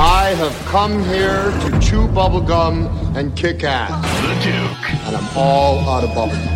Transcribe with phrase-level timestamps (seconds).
[0.00, 3.90] I have come here to chew bubblegum and kick ass.
[4.22, 5.06] the Duke.
[5.08, 6.54] And I'm all out of bubblegum.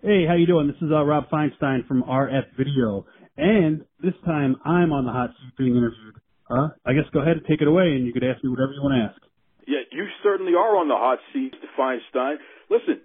[0.00, 0.68] Hey, how you doing?
[0.68, 3.04] This is uh, Rob Feinstein from RF Video,
[3.36, 6.14] and this time I'm on the hot seat being interviewed.
[6.48, 8.72] Uh, I guess go ahead and take it away, and you could ask me whatever
[8.72, 9.20] you want to ask.
[9.68, 12.36] Yeah, you certainly are on the hot seat, Feinstein.
[12.70, 13.02] Listen,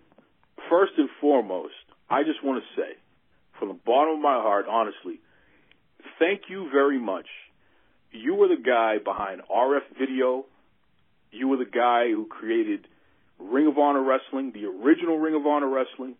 [0.69, 1.75] first and foremost,
[2.09, 2.95] I just want to say,
[3.59, 5.19] from the bottom of my heart, honestly,
[6.17, 7.27] thank you very much.
[8.11, 10.45] You were the guy behind RF Video.
[11.31, 12.87] You were the guy who created
[13.37, 16.15] Ring of Honor Wrestling, the original Ring of Honor Wrestling.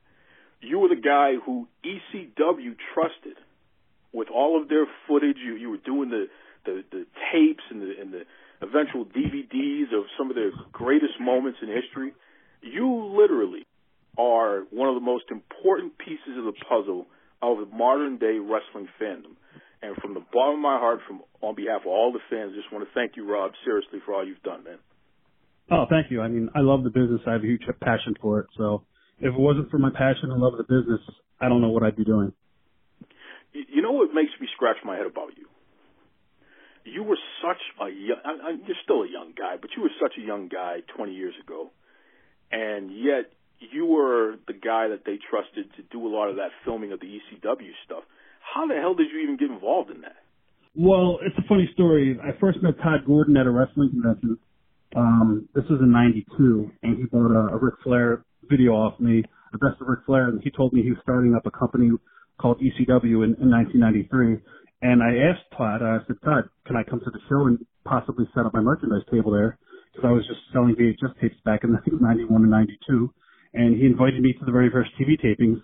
[0.61, 3.37] You were the guy who ECW trusted
[4.11, 5.37] with all of their footage.
[5.43, 6.27] You you were doing the
[6.65, 8.23] the, the tapes and the and the
[8.61, 12.13] eventual DVDs of some of their greatest moments in history.
[12.61, 13.65] You literally
[14.17, 17.07] are one of the most important pieces of the puzzle
[17.41, 19.35] of modern day wrestling fandom.
[19.81, 22.71] And from the bottom of my heart, from on behalf of all the fans, just
[22.71, 24.77] want to thank you, Rob, seriously for all you've done, man.
[25.71, 26.21] Oh, thank you.
[26.21, 27.21] I mean, I love the business.
[27.27, 28.47] I have a huge passion for it.
[28.57, 28.83] So
[29.19, 30.99] if it wasn't for my passion and love of the business,
[31.39, 32.33] I don't know what I'd be doing.
[33.53, 35.47] You, you know what makes me scratch my head about you?
[36.85, 39.91] You were such a young, I, I, you're still a young guy, but you were
[40.01, 41.71] such a young guy 20 years ago.
[42.51, 46.49] And yet you were the guy that they trusted to do a lot of that
[46.65, 48.03] filming of the ECW stuff.
[48.41, 50.17] How the hell did you even get involved in that?
[50.75, 52.17] Well, it's a funny story.
[52.21, 54.37] I first met Todd Gordon at a wrestling convention.
[54.95, 59.23] Um, this was in '92, and he bought a, a Ric Flair video off me,
[59.52, 61.91] the best of Ric Flair, and he told me he was starting up a company
[62.39, 64.39] called ECW in, in 1993.
[64.81, 68.26] And I asked Todd, I said, Todd, can I come to the show and possibly
[68.33, 69.59] set up my merchandise table there?
[69.91, 73.14] Because I was just selling VHS tapes back in I think 91 and 92.
[73.54, 75.61] And he invited me to the very first TV tapings.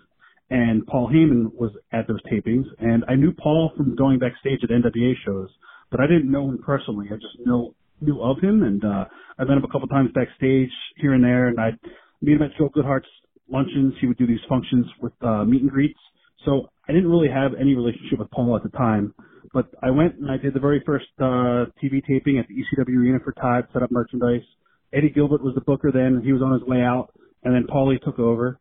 [0.50, 2.64] And Paul Heyman was at those tapings.
[2.78, 5.48] And I knew Paul from going backstage at NWA shows,
[5.90, 7.06] but I didn't know him personally.
[7.10, 8.62] I just know, knew of him.
[8.62, 9.04] And, uh,
[9.38, 11.48] I met him a couple times backstage here and there.
[11.48, 11.78] And I'd
[12.22, 13.08] meet him at Joel Goodhart's
[13.48, 13.94] luncheons.
[14.00, 15.98] He would do these functions with, uh, meet and greets.
[16.46, 19.12] So I didn't really have any relationship with Paul at the time,
[19.52, 22.96] but I went and I did the very first uh, TV taping at the ECW
[22.96, 24.46] arena for Todd, set up merchandise.
[24.92, 27.10] Eddie Gilbert was the booker then; he was on his way out,
[27.42, 28.58] and then Paulie took over.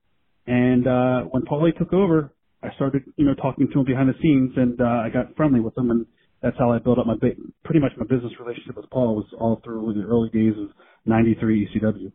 [0.47, 4.13] And uh, when Paulie took over, I started, you know, talking to him behind the
[4.21, 6.05] scenes, and uh, I got friendly with him, and
[6.41, 9.25] that's how I built up my ba- pretty much my business relationship with Paul was
[9.39, 10.69] all through the early days of
[11.05, 12.11] '93 ECW.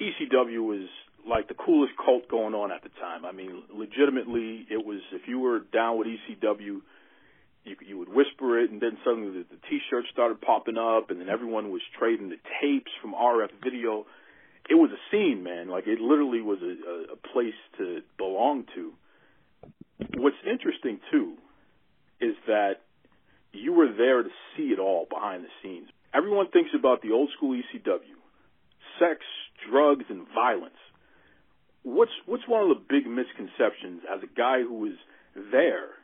[0.00, 0.88] ECW was
[1.28, 3.24] like the coolest cult going on at the time.
[3.24, 6.80] I mean, legitimately, it was if you were down with ECW,
[7.64, 11.20] you you would whisper it, and then suddenly the, the T-shirts started popping up, and
[11.20, 14.06] then everyone was trading the tapes from RF Video.
[14.70, 15.68] It was a scene, man.
[15.68, 18.92] Like it literally was a, a, place to belong to.
[20.16, 21.34] What's interesting too
[22.20, 22.74] is that
[23.52, 25.88] you were there to see it all behind the scenes.
[26.14, 28.16] Everyone thinks about the old school ECW,
[28.98, 29.20] sex,
[29.68, 30.78] drugs, and violence
[31.82, 34.96] what's what's one of the big misconceptions as a guy who was
[35.50, 35.96] there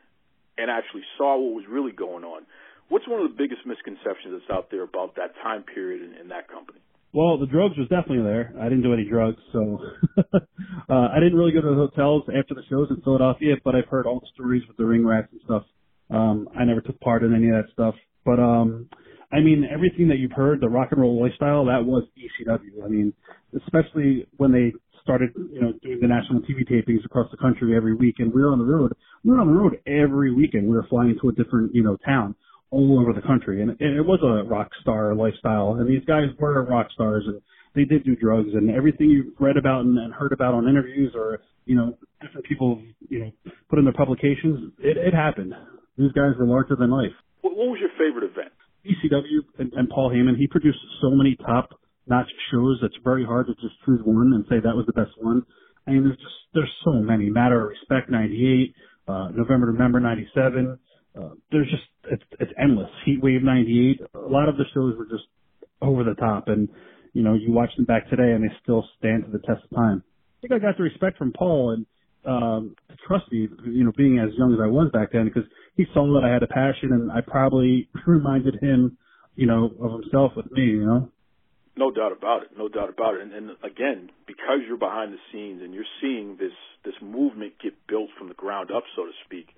[0.57, 2.43] and actually saw what was really going on?
[2.89, 6.27] What's one of the biggest misconceptions that's out there about that time period in, in
[6.29, 6.79] that company?
[7.13, 8.53] Well, the drugs was definitely there.
[8.59, 9.79] I didn't do any drugs, so
[10.17, 13.55] uh, I didn't really go to the hotels after the shows in Philadelphia.
[13.63, 15.63] But I've heard all the stories with the ring rats and stuff.
[16.09, 17.95] Um, I never took part in any of that stuff.
[18.25, 18.89] But um,
[19.31, 22.83] I mean, everything that you've heard, the rock and roll lifestyle, that was ECW.
[22.85, 23.13] I mean,
[23.55, 27.95] especially when they started, you know, doing the national TV tapings across the country every
[27.95, 28.91] week, and we were on the road.
[29.23, 30.67] We were on the road every weekend.
[30.67, 32.35] We were flying to a different, you know, town
[32.69, 35.77] all over the country, and, and it was a rock star lifestyle.
[35.79, 37.41] And these guys were rock stars, and
[37.75, 41.13] they did do drugs, and everything you've read about and, and heard about on interviews,
[41.15, 43.31] or you know, different people, you know,
[43.69, 45.53] put in their publications, it, it happened.
[45.97, 47.11] These guys were larger than life.
[47.41, 48.53] What, what was your favorite event?
[48.87, 51.69] ECW and, and Paul Heyman, he produced so many top
[52.07, 55.11] notch shows that's very hard to just choose one and say that was the best
[55.19, 55.43] one.
[55.85, 57.29] I mean, there's just, there's so many.
[57.29, 58.73] Matter of Respect 98,
[59.07, 60.79] uh, November to Remember 97.
[61.17, 62.89] Uh, there's just, it's, it's endless.
[63.05, 64.01] Heat Wave 98.
[64.13, 65.27] A lot of the shows were just
[65.81, 66.69] over the top and,
[67.13, 69.75] you know, you watch them back today and they still stand to the test of
[69.75, 70.03] time.
[70.05, 71.85] I think I got the respect from Paul and,
[72.25, 72.75] um,
[73.07, 76.05] trust me, you know, being as young as I was back then because he saw
[76.13, 78.97] that I had a passion, and I probably reminded him,
[79.35, 80.63] you know, of himself with me.
[80.63, 81.11] You know.
[81.77, 82.49] No doubt about it.
[82.57, 83.21] No doubt about it.
[83.21, 87.73] And, and again, because you're behind the scenes and you're seeing this this movement get
[87.87, 89.49] built from the ground up, so to speak.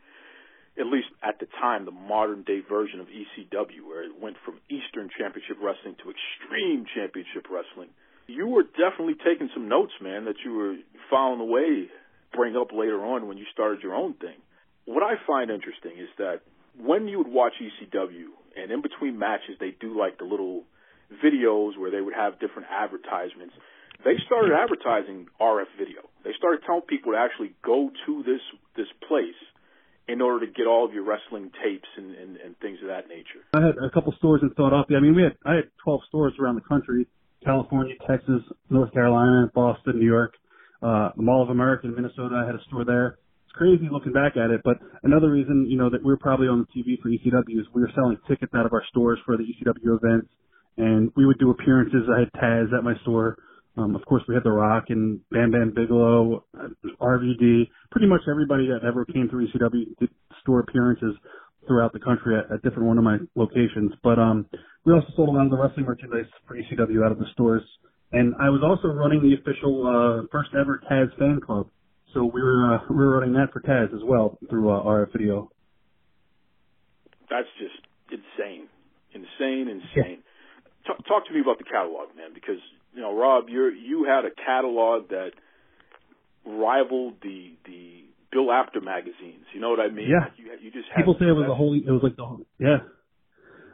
[0.78, 4.60] At least at the time, the modern day version of ECW, where it went from
[4.70, 7.90] Eastern Championship Wrestling to Extreme Championship Wrestling.
[8.28, 10.76] You were definitely taking some notes, man, that you were
[11.10, 11.90] following away,
[12.34, 14.38] bring up later on when you started your own thing.
[14.86, 16.42] What I find interesting is that
[16.78, 20.64] when you would watch ECW, and in between matches, they do like the little
[21.24, 23.54] videos where they would have different advertisements.
[24.06, 26.08] They started advertising RF video.
[26.24, 28.42] They started telling people to actually go to this
[28.76, 29.38] this place
[30.12, 33.08] in order to get all of your wrestling tapes and, and, and things of that
[33.08, 33.46] nature.
[33.54, 34.98] I had a couple stores in Philadelphia.
[34.98, 37.08] I mean, we had I had 12 stores around the country:
[37.44, 40.34] California, Texas, North Carolina, Boston, New York,
[40.82, 42.42] uh, the Mall of America in Minnesota.
[42.42, 43.20] I had a store there.
[43.46, 46.48] It's crazy looking back at it, but another reason, you know, that we were probably
[46.48, 49.38] on the TV for ECW is we were selling tickets out of our stores for
[49.38, 50.30] the ECW events
[50.80, 52.04] and we would do appearances.
[52.10, 53.38] I had Taz at my store.
[53.78, 56.44] Um, of course, we had The Rock and Bam Bam Bigelow,
[57.00, 57.70] RVD.
[57.92, 60.10] Pretty much everybody that ever came through ECW did
[60.42, 61.16] store appearances
[61.68, 63.94] throughout the country at, at different one of my locations.
[64.04, 64.48] But um,
[64.86, 67.64] we also sold a lot of the wrestling merchandise for ECW out of the stores.
[68.12, 71.70] And I was also running the official uh, first ever Taz fan club.
[72.14, 75.14] So we were uh, we were running that for Taz as well through uh, RF
[75.14, 75.52] Video.
[77.30, 78.68] That's just insane,
[79.14, 80.24] insane, insane
[80.90, 82.62] talk, talk to me about the catalog, man, because
[83.00, 85.32] you know, Rob, you you had a catalog that
[86.46, 89.48] rivaled the the Bill Apter magazines.
[89.56, 90.12] You know what I mean?
[90.12, 90.28] Yeah.
[90.28, 91.80] Like you, you just people say it was a holy.
[91.80, 92.84] It was like the yeah.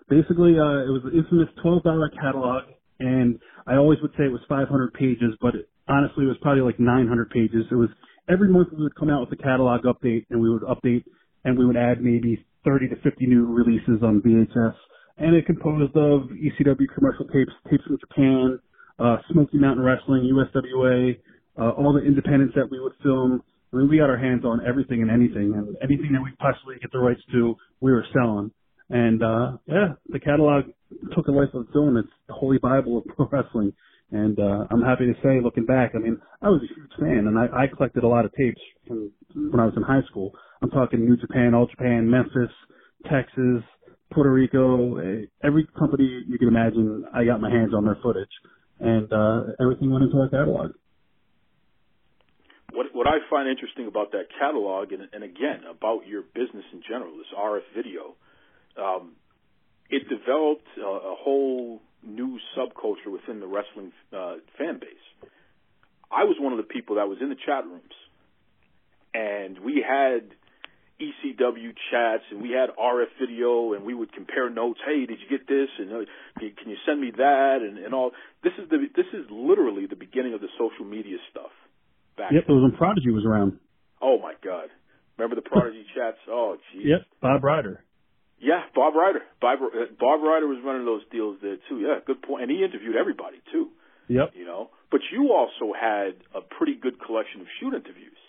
[0.07, 2.69] Basically, uh, it was the infamous twelve dollar catalog,
[2.99, 6.37] and I always would say it was five hundred pages, but it, honestly, it was
[6.45, 7.65] probably like nine hundred pages.
[7.71, 7.89] It was
[8.29, 11.01] every month we would come out with a catalog update, and we would update,
[11.45, 14.77] and we would add maybe thirty to fifty new releases on VHS
[15.17, 18.59] and it composed of ECW commercial tapes, tapes from Japan,
[18.99, 21.17] uh, Smoky Mountain Wrestling, USWA,
[21.59, 23.41] uh, all the independents that we would film.
[23.73, 26.75] I mean, we got our hands on everything and anything, and anything that we possibly
[26.81, 28.51] get the rights to, we were selling.
[28.89, 30.65] And uh, yeah, the catalog
[31.15, 31.97] took a life of its own.
[31.97, 33.73] It's the holy bible of pro wrestling.
[34.11, 37.25] And uh, I'm happy to say, looking back, I mean, I was a huge fan,
[37.27, 40.31] and I, I collected a lot of tapes from when I was in high school.
[40.61, 42.53] I'm talking New Japan, All Japan, Memphis,
[43.11, 43.63] Texas,
[44.13, 48.29] Puerto Rico, eh, every company you can imagine, I got my hands on their footage,
[48.79, 50.71] and uh, everything went into our catalog.
[52.71, 56.81] What what I find interesting about that catalog, and, and again about your business in
[56.87, 58.15] general, this RF video,
[58.77, 59.13] um,
[59.89, 65.29] it developed a, a whole new subculture within the wrestling uh, fan base.
[66.11, 67.95] I was one of the people that was in the chat rooms,
[69.13, 70.31] and we had
[70.99, 74.79] ECW chats, and we had RF video, and we would compare notes.
[74.85, 75.67] Hey, did you get this?
[75.77, 76.05] And uh,
[76.39, 77.57] can you send me that?
[77.61, 78.11] And, and all.
[78.43, 81.51] This is the this is literally the beginning of the social media stuff.
[82.17, 83.59] Back yep, it was when Prodigy was around.
[84.01, 84.69] Oh my God!
[85.17, 86.17] Remember the Prodigy chats?
[86.29, 86.83] Oh, geez.
[86.85, 87.83] Yep, Bob Ryder.
[88.39, 89.23] Yeah, Bob Ryder.
[89.41, 91.79] Bob, uh, Bob Ryder was running those deals there too.
[91.79, 92.43] Yeah, good point.
[92.43, 93.69] And he interviewed everybody too.
[94.07, 94.31] Yep.
[94.35, 98.19] You know, but you also had a pretty good collection of shoot interviews.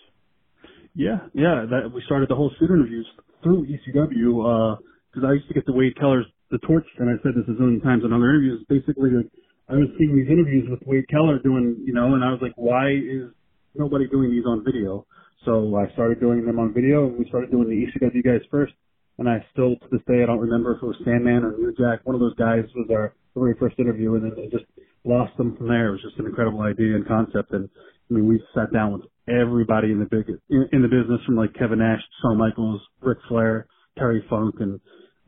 [0.97, 1.69] Yeah, yeah.
[1.69, 3.05] That we started the whole shoot interviews
[3.43, 4.81] through ECW
[5.13, 7.45] because uh, I used to get the Wade Keller's the torch, and I said this
[7.45, 8.65] a zillion times in other interviews.
[8.67, 9.29] Basically, like,
[9.69, 12.53] I was seeing these interviews with Wade Keller doing, you know, and I was like,
[12.55, 13.29] why is
[13.75, 15.05] nobody doing these on video?
[15.45, 18.73] So I started doing them on video, and we started doing the ECW guys first.
[19.19, 21.75] And I still, to this day, I don't remember if it was Sandman or New
[21.77, 22.05] Jack.
[22.05, 24.65] One of those guys was our very first interview, and then it just
[25.03, 25.89] lost them from there.
[25.89, 27.51] It was just an incredible idea and concept.
[27.51, 27.69] And
[28.09, 31.35] I mean, we sat down with everybody in the big in, in the business, from
[31.35, 33.67] like Kevin Nash, Shawn Michaels, Ric Flair,
[33.97, 34.79] Terry Funk, and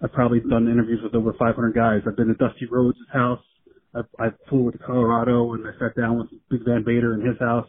[0.03, 2.01] I've probably done interviews with over 500 guys.
[2.07, 3.43] I've been to Dusty Rhodes' house.
[3.93, 7.37] I, I flew to Colorado and I sat down with Big Van Vader in his
[7.39, 7.67] house.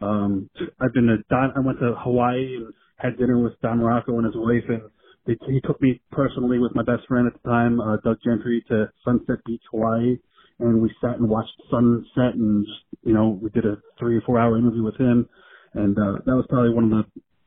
[0.00, 0.48] Um,
[0.80, 1.52] I've been to Don.
[1.56, 4.82] I went to Hawaii and had dinner with Don Muraco and his wife, and
[5.26, 8.64] they, he took me personally with my best friend at the time, uh, Doug Gentry,
[8.68, 10.16] to Sunset Beach, Hawaii
[10.60, 12.66] and we sat and watched sunset and
[13.04, 15.28] you know we did a three or four hour interview with him
[15.74, 17.02] and uh that was probably one of the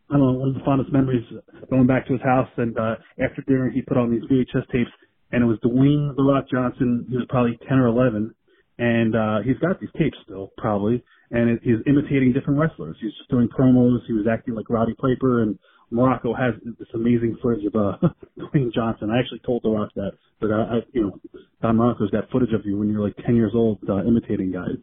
[0.10, 1.26] I don't know one of the fondest memories
[1.70, 4.92] going back to his house and uh after dinner he put on these VHS tapes
[5.32, 8.34] and it was Dwayne the Rock Johnson he was probably 10 or 11
[8.78, 13.14] and uh he's got these tapes still probably and it, he's imitating different wrestlers he's
[13.18, 15.58] just doing promos he was acting like Roddy Piper and
[15.92, 17.98] Muraco has this amazing footage of uh,
[18.40, 19.10] Dwayne Johnson.
[19.12, 21.20] I actually told The Rock that, but I, I you know,
[21.62, 24.80] Don Muraco's got footage of you when you're like 10 years old uh, imitating guys.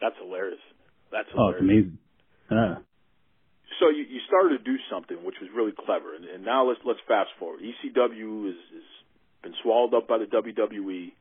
[0.00, 0.58] That's hilarious.
[1.10, 1.36] That's hilarious.
[1.38, 1.98] Oh, it's amazing.
[2.50, 2.76] Yeah.
[3.80, 6.80] so you, you started to do something which was really clever, and, and now let's
[6.84, 7.60] let's fast forward.
[7.60, 8.84] ECW is, is
[9.42, 11.12] been swallowed up by the WWE.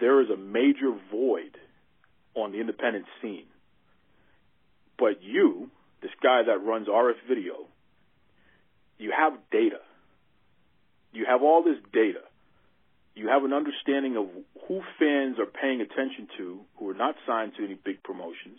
[0.00, 1.56] There is a major void
[2.34, 3.46] on the independent scene.
[4.98, 5.70] But you,
[6.02, 7.66] this guy that runs RF Video,
[8.98, 9.78] you have data.
[11.12, 12.20] You have all this data.
[13.14, 14.26] You have an understanding of
[14.66, 18.58] who fans are paying attention to who are not signed to any big promotions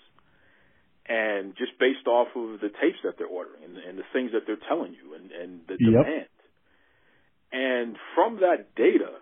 [1.10, 4.46] and just based off of the tapes that they're ordering and, and the things that
[4.46, 6.06] they're telling you and, and the Yep.
[6.06, 6.30] demand.
[7.52, 9.18] And from that data,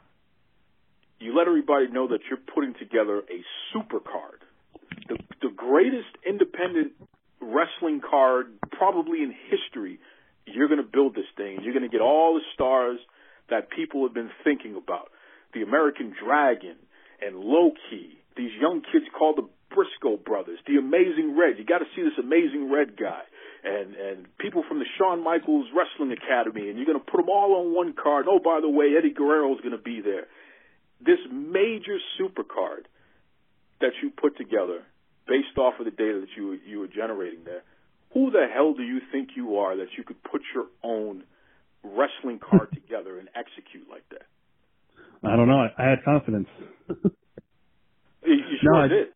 [1.20, 3.40] you let everybody know that you're putting together a
[3.74, 4.44] super card,
[5.08, 6.92] the, the greatest independent
[7.42, 10.00] wrestling card probably in history.
[10.46, 11.60] You're going to build this thing.
[11.64, 13.00] You're going to get all the stars
[13.50, 15.10] that people have been thinking about.
[15.54, 16.76] The American Dragon
[17.22, 21.58] and Low Ki, these young kids called the Briscoe brothers, the Amazing Red.
[21.58, 23.22] You got to see this Amazing Red guy,
[23.64, 27.30] and and people from the Shawn Michaels Wrestling Academy, and you're going to put them
[27.30, 28.26] all on one card.
[28.30, 30.28] Oh, by the way, Eddie Guerrero is going to be there.
[31.00, 32.88] This major super card
[33.82, 34.82] that you put together,
[35.28, 37.64] based off of the data that you you were generating there.
[38.14, 41.24] Who the hell do you think you are that you could put your own
[41.84, 44.26] wrestling card together and execute like that?
[45.24, 45.60] I don't know.
[45.66, 46.48] I, I had confidence.
[46.88, 49.08] You, you sure No, I- did.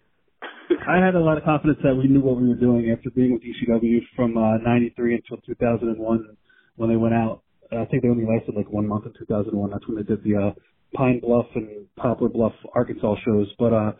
[0.87, 3.33] I had a lot of confidence that we knew what we were doing after being
[3.33, 6.37] with ECW from uh, 93 until 2001
[6.75, 7.41] when they went out.
[7.71, 9.69] I think they only lasted like one month in 2001.
[9.69, 10.51] That's when they did the uh,
[10.93, 13.47] Pine Bluff and Poplar Bluff, Arkansas shows.
[13.57, 13.91] But uh,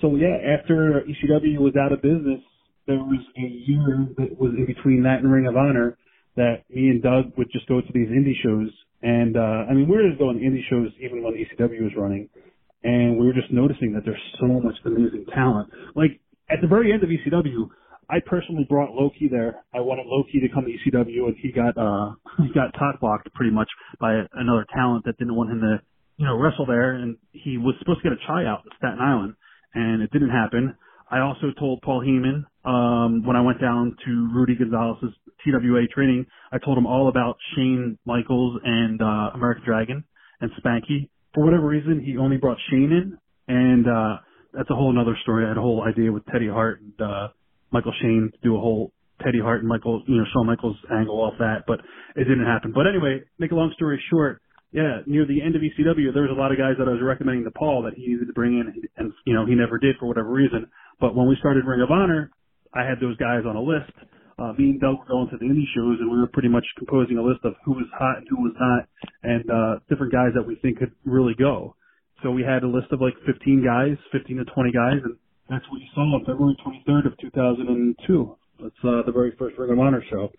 [0.00, 2.40] so yeah, after ECW was out of business,
[2.86, 5.96] there was a year that was in between that and Ring of Honor
[6.36, 8.70] that me and Doug would just go to these indie shows.
[9.02, 11.92] And uh, I mean, we were just going to indie shows even when ECW was
[11.96, 12.28] running
[12.82, 15.70] and we were just noticing that there's so much amazing talent.
[15.94, 17.68] Like at the very end of ECW,
[18.08, 19.62] I personally brought Low Ki there.
[19.72, 23.00] I wanted Low Ki to come to ECW, and he got uh he got top
[23.00, 23.68] blocked pretty much
[24.00, 25.80] by another talent that didn't want him to
[26.16, 29.34] you know wrestle there, and he was supposed to get a tryout in Staten Island,
[29.74, 30.76] and it didn't happen.
[31.10, 35.12] I also told Paul Heyman um, when I went down to Rudy Gonzalez's
[35.44, 36.26] TWA training.
[36.52, 40.04] I told him all about Shane Michaels and uh, American Dragon
[40.40, 43.18] and Spanky for whatever reason, he only brought Shane in,
[43.48, 44.16] and uh,
[44.52, 45.44] that's a whole another story.
[45.44, 47.28] I had a whole idea with Teddy Hart and uh,
[47.70, 51.20] Michael Shane to do a whole Teddy Hart and Michael, you know, Shawn Michaels angle
[51.20, 51.80] off that, but
[52.16, 52.72] it didn't happen.
[52.74, 54.40] But anyway, make a long story short,
[54.72, 57.02] yeah, near the end of ECW, there was a lot of guys that I was
[57.02, 59.96] recommending to Paul that he needed to bring in, and you know, he never did
[59.98, 60.66] for whatever reason.
[61.00, 62.30] But when we started Ring of Honor,
[62.72, 63.90] I had those guys on a list.
[64.40, 66.64] Uh, me and Doug were going to the indie shows, and we were pretty much
[66.78, 68.88] composing a list of who was hot and who was not,
[69.22, 71.76] and uh, different guys that we think could really go.
[72.22, 75.16] So we had a list of like 15 guys, 15 to 20 guys, and
[75.48, 78.36] that's what you saw on February 23rd of 2002.
[78.62, 80.32] That's uh, the very first Ring of Honor show.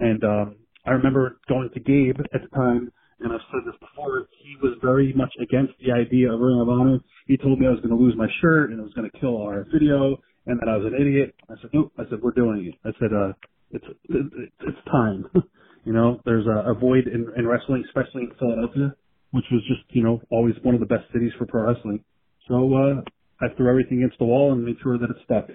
[0.00, 4.28] And um, I remember going to Gabe at the time, and I've said this before,
[4.44, 7.00] he was very much against the idea of Ring of Honor.
[7.26, 9.18] He told me I was going to lose my shirt and it was going to
[9.18, 11.34] kill RF Video and that I was an idiot.
[11.50, 11.92] I said, nope.
[11.98, 12.88] I said, we're doing it.
[12.88, 13.32] I said, uh,
[13.70, 15.26] it's, it's, it's time.
[15.84, 18.94] you know, there's a, a void in, in wrestling, especially in Philadelphia,
[19.32, 22.04] which was just, you know, always one of the best cities for pro wrestling.
[22.48, 23.00] So, uh,
[23.40, 25.48] I threw everything against the wall and made sure that it stuck.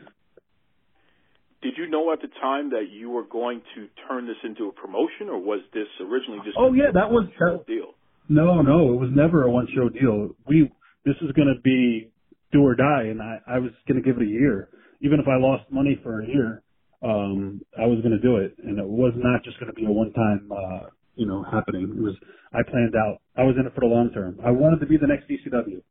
[1.62, 4.71] Did you know at the time that you were going to turn this into a
[4.71, 7.93] promotion, or was this originally just Oh, yeah, that was- a that- deal?
[8.29, 10.36] No, no, it was never a one show deal.
[10.48, 10.71] We
[11.05, 12.12] this is going to be
[12.53, 14.69] do or die, and I I was going to give it a year,
[15.01, 16.63] even if I lost money for a year.
[17.03, 19.86] Um, I was going to do it, and it was not just going to be
[19.86, 21.89] a one time, uh, you know, happening.
[21.98, 22.15] It was
[22.53, 23.22] I planned out.
[23.36, 24.39] I was in it for the long term.
[24.46, 25.81] I wanted to be the next ECW.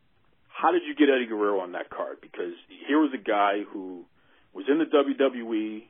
[0.47, 2.19] How did you get Eddie Guerrero on that card?
[2.21, 2.53] Because
[2.87, 4.05] here was a guy who
[4.53, 5.83] was in the WWE.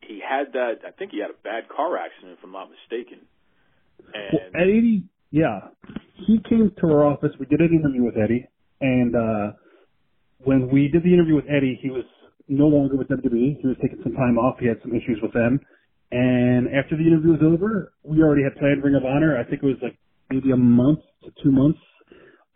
[0.00, 0.82] He had that.
[0.86, 3.20] I think he had a bad car accident, if I'm not mistaken.
[4.12, 5.70] And Well, Eddie, yeah,
[6.26, 7.30] he came to our office.
[7.38, 8.48] We did an interview with Eddie,
[8.80, 9.52] and uh,
[10.44, 12.04] when we did the interview with Eddie, he was
[12.52, 13.60] no longer with WWE.
[13.60, 14.58] He was taking some time off.
[14.60, 15.60] He had some issues with them.
[16.12, 19.38] And after the interview was over, we already had planned Ring of Honor.
[19.40, 19.96] I think it was like
[20.28, 21.80] maybe a month to two months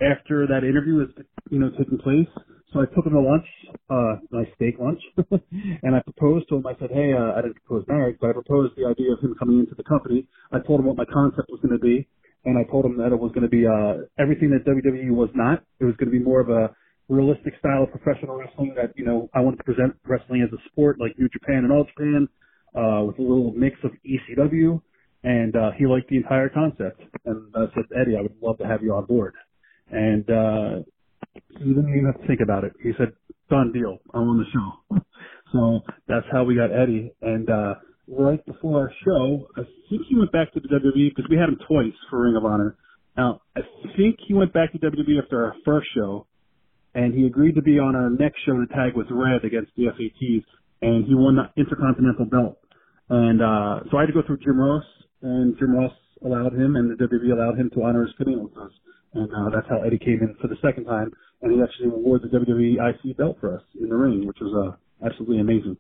[0.01, 1.09] after that interview was,
[1.51, 2.29] you know, taking place.
[2.73, 3.47] So I took him to lunch,
[3.89, 5.01] uh, nice steak lunch,
[5.83, 6.67] and I proposed to him.
[6.67, 9.35] I said, hey, uh, I didn't propose marriage, but I proposed the idea of him
[9.39, 10.29] coming into the company.
[10.53, 12.07] I told him what my concept was going to be,
[12.45, 15.31] and I told him that it was going to be uh, everything that WWE was
[15.35, 15.65] not.
[15.81, 16.75] It was going to be more of a
[17.09, 20.61] realistic style of professional wrestling that, you know, I wanted to present wrestling as a
[20.71, 22.29] sport like New Japan and All Japan,
[22.75, 24.81] uh, with a little mix of ECW,
[25.23, 27.03] and uh, he liked the entire concept.
[27.25, 29.35] And I said, Eddie, I would love to have you on board.
[29.91, 30.83] And uh,
[31.59, 32.73] he didn't even have to think about it.
[32.83, 33.13] He said,
[33.49, 33.99] done deal.
[34.13, 34.99] I'm on the show.
[35.53, 37.13] so that's how we got Eddie.
[37.23, 37.75] And uh,
[38.09, 39.49] right before our show.
[39.57, 42.37] I think he went back to the WWE because we had him twice for Ring
[42.37, 42.77] of Honor.
[43.17, 43.61] Now, I
[43.97, 46.27] think he went back to WWE after our first show,
[46.97, 49.85] and he agreed to be on our next show to tag with Red against the
[49.93, 50.45] SATs,
[50.81, 52.57] and he won the Intercontinental belt.
[53.11, 54.83] And uh, so I had to go through Jim Ross,
[55.21, 55.93] and Jim Ross
[56.25, 58.73] allowed him, and the WWE allowed him to honor his commitment with us.
[59.13, 61.13] And uh, that's how Eddie came in for the second time,
[61.43, 64.57] and he actually wore the WWE IC belt for us in the ring, which was
[64.57, 65.77] uh, absolutely amazing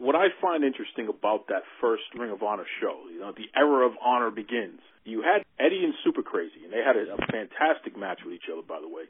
[0.00, 3.86] what I find interesting about that first Ring of Honor show, you know, the era
[3.86, 4.80] of honor begins.
[5.04, 8.48] You had Eddie and Super Crazy, and they had a, a fantastic match with each
[8.50, 9.04] other, by the way.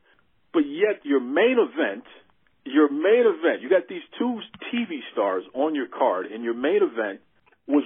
[0.52, 2.02] But yet, your main event,
[2.66, 4.40] your main event, you got these two
[4.75, 7.20] TV stars on your card, and your main event
[7.68, 7.85] was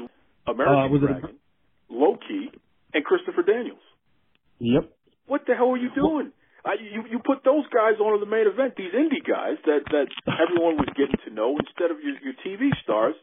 [0.48, 1.36] American uh, was Dragon,
[1.90, 2.48] Low Ki,
[2.94, 3.84] and Christopher Daniels.
[4.60, 4.90] Yep.
[5.26, 6.32] What the hell are you doing?
[6.64, 10.08] I, you you put those guys on the main event, these indie guys that that
[10.44, 13.14] everyone was getting to know instead of your your TV stars.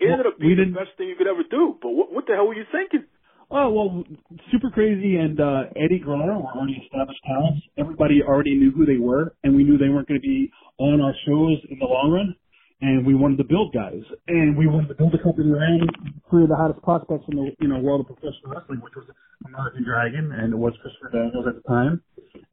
[0.00, 1.76] It well, ended up being the best thing you could ever do.
[1.80, 3.08] But what what the hell were you thinking?
[3.50, 4.04] Oh well,
[4.52, 7.64] Super Crazy and uh, Eddie Guerrero were already established talents.
[7.76, 11.00] Everybody already knew who they were, and we knew they weren't going to be on
[11.00, 12.36] our shows in the long run.
[12.82, 15.84] And we wanted to build guys, and we wanted to build a company around
[16.30, 19.04] three of the hottest prospects in the you know world of professional wrestling, which was
[19.44, 22.00] American Dragon, and it was Christopher Daniels at the time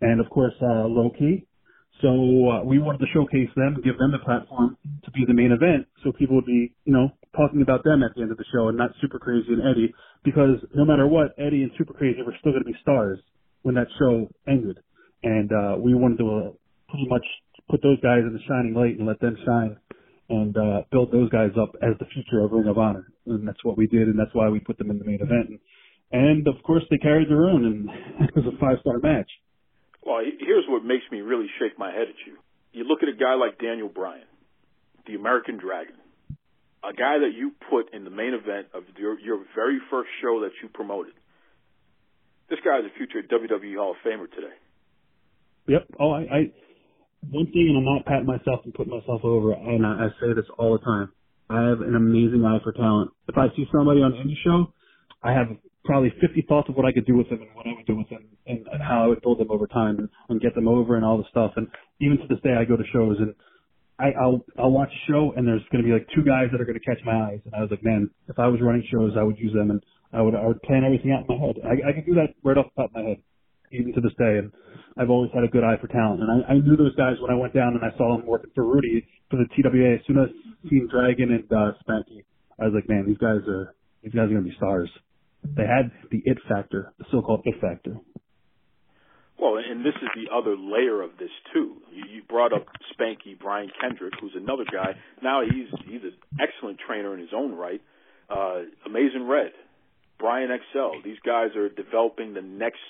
[0.02, 1.46] and of course uh, Low Ki.
[2.02, 5.52] So uh, we wanted to showcase them, give them the platform to be the main
[5.52, 8.46] event, so people would be, you know, talking about them at the end of the
[8.54, 9.94] show and not Super Crazy and Eddie,
[10.24, 13.18] because no matter what, Eddie and Super Crazy were still going to be stars
[13.64, 14.78] when that show ended,
[15.24, 16.50] and uh, we wanted to uh,
[16.90, 17.26] pretty much
[17.68, 19.78] put those guys in the shining light and let them shine,
[20.30, 23.64] and uh, build those guys up as the future of Ring of Honor, and that's
[23.64, 25.50] what we did, and that's why we put them in the main event.
[25.50, 25.60] And,
[26.12, 27.90] and of course, they carried their own, and
[28.30, 29.30] it was a five star match.
[30.04, 32.38] Well, here's what makes me really shake my head at you.
[32.72, 34.28] You look at a guy like Daniel Bryan,
[35.06, 35.96] the American Dragon,
[36.84, 40.42] a guy that you put in the main event of your, your very first show
[40.42, 41.14] that you promoted.
[42.50, 44.56] This guy is a future WWE Hall of Famer today.
[45.68, 45.88] Yep.
[46.00, 46.52] Oh, I, I
[47.32, 50.34] one thing, and I'm not patting myself and putting myself over, and I, I say
[50.34, 51.12] this all the time.
[51.50, 53.12] I have an amazing eye for talent.
[53.28, 54.74] If I see somebody on any show,
[55.24, 55.48] I have
[55.86, 57.96] probably 50 thoughts of what I could do with them and what I would do
[57.96, 60.68] with them and, and how I would build them over time and, and get them
[60.68, 61.54] over and all the stuff.
[61.56, 61.68] And
[62.02, 63.34] even to this day, I go to shows and
[63.98, 66.62] I, I'll I'll watch a show and there's going to be like two guys that
[66.62, 67.40] are going to catch my eyes.
[67.46, 69.82] And I was like, man, if I was running shows, I would use them and
[70.14, 71.56] I would I would plan everything out in my head.
[71.64, 73.18] I, I can do that right off the top of my head,
[73.72, 74.40] even to this day.
[74.40, 74.52] And
[74.98, 76.22] I've always had a good eye for talent.
[76.22, 78.52] And I, I knew those guys when I went down and I saw them working
[78.56, 79.96] for Rudy for the TWA.
[79.96, 82.24] As soon as I seen Dragon and uh, Spanky,
[82.60, 84.90] I was like, man, these guys are these guys are to be stars.
[85.44, 87.98] They had the it factor, the so-called it factor.
[89.40, 91.78] Well, and this is the other layer of this too.
[91.94, 94.96] You, you brought up Spanky Brian Kendrick, who's another guy.
[95.22, 97.82] Now he's he's an excellent trainer in his own right.
[98.30, 99.52] Uh, Amazing Red,
[100.20, 101.02] Brian XL.
[101.04, 102.82] These guys are developing the next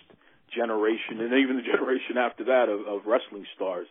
[0.54, 3.88] generation, and even the generation after that of, of wrestling stars.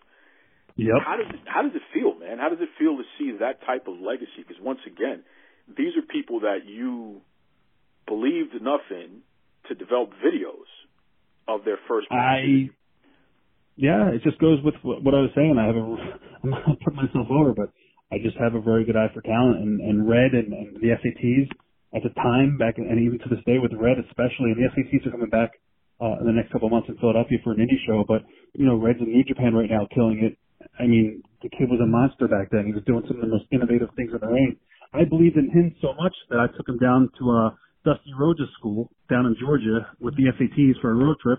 [0.76, 1.00] Yep.
[1.04, 2.38] How does it, how does it feel, man?
[2.38, 4.44] How does it feel to see that type of legacy?
[4.44, 5.24] Because once again,
[5.66, 7.22] these are people that you
[8.06, 9.24] believed enough in
[9.68, 10.68] to develop videos
[11.48, 12.06] of their first.
[12.10, 12.70] I
[13.76, 15.56] yeah, it just goes with what I was saying.
[15.58, 15.80] I have a
[16.44, 17.72] I'm not putting myself over, but
[18.12, 20.92] I just have a very good eye for talent and and Red and, and the
[20.92, 21.48] SATs
[21.94, 25.06] at the time back and even to this day with Red especially and the SATs
[25.06, 25.52] are coming back
[26.00, 28.04] uh, in the next couple of months in Philadelphia for an indie show.
[28.06, 28.22] But
[28.54, 30.36] you know, Red's in New Japan right now, killing it.
[30.78, 32.66] I mean, the kid was a monster back then.
[32.66, 34.56] He was doing some of the most innovative things in the ring.
[34.92, 37.50] I believed in him so much that I took him down to uh
[37.86, 41.38] Dusty Rhodes' school down in Georgia with the SATs for a road trip,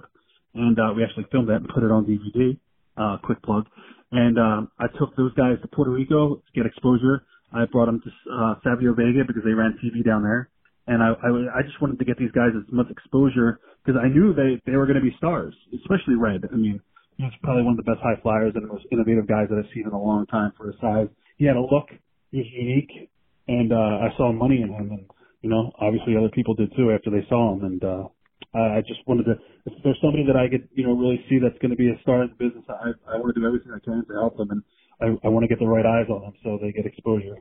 [0.55, 2.57] and uh, we actually filmed that and put it on DVD.
[2.95, 3.67] Uh, quick plug.
[4.11, 7.23] And um, I took those guys to Puerto Rico to get exposure.
[7.53, 10.49] I brought them to uh, Savio Vega because they ran TV down there,
[10.87, 14.07] and I, I I just wanted to get these guys as much exposure because I
[14.07, 16.43] knew they they were going to be stars, especially Red.
[16.51, 16.79] I mean,
[17.17, 19.85] he's probably one of the best high flyers and most innovative guys that I've seen
[19.85, 21.07] in a long time for his size.
[21.37, 21.89] He had a look,
[22.31, 23.11] he was unique,
[23.47, 24.91] and uh, I saw money in him.
[24.91, 25.05] And
[25.41, 27.63] you know, obviously other people did too after they saw him.
[27.65, 28.07] And uh,
[28.53, 31.57] I just wanted to, if there's somebody that I could, you know, really see that's
[31.59, 33.79] going to be a star in the business, I, I want to do everything I
[33.79, 34.63] can to help them, and
[34.99, 37.37] I, I want to get the right eyes on them so they get exposure.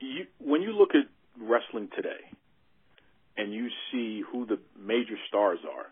[0.00, 2.20] You, when you look at wrestling today,
[3.36, 5.86] and you see who the major stars are,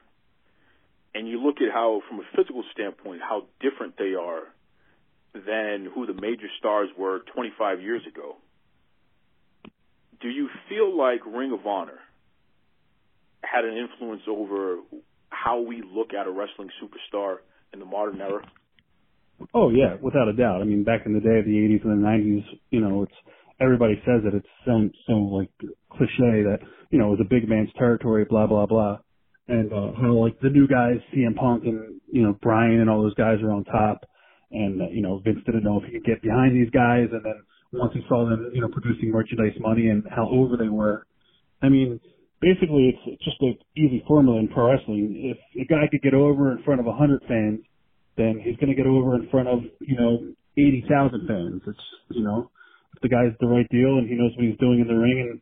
[1.14, 4.42] and you look at how, from a physical standpoint, how different they are
[5.34, 8.36] than who the major stars were 25 years ago
[10.20, 11.98] do you feel like Ring of Honor
[13.42, 14.78] had an influence over
[15.30, 17.36] how we look at a wrestling superstar
[17.72, 18.42] in the modern era?
[19.52, 20.62] Oh yeah, without a doubt.
[20.62, 23.12] I mean, back in the day of the '80s and the '90s, you know, it's
[23.60, 24.34] everybody says it.
[24.34, 25.50] It's so so like
[25.90, 26.58] cliche that
[26.90, 28.98] you know it was a big man's territory, blah blah blah,
[29.48, 33.02] and uh, how like the new guys, CM Punk and you know Bryan and all
[33.02, 34.04] those guys are on top,
[34.50, 37.24] and uh, you know Vince didn't know if he could get behind these guys, and
[37.24, 37.42] then
[37.72, 41.06] once he saw them, you know, producing merchandise money and how over they were,
[41.62, 42.00] I mean,
[42.40, 45.34] basically it's just an easy formula in pro wrestling.
[45.34, 47.60] If a guy could get over in front of a hundred fans,
[48.16, 51.62] then he's going to get over in front of you know eighty thousand fans.
[51.66, 51.78] It's
[52.10, 52.50] you know
[53.02, 55.40] the guy's the right deal and he knows what he's doing in the ring and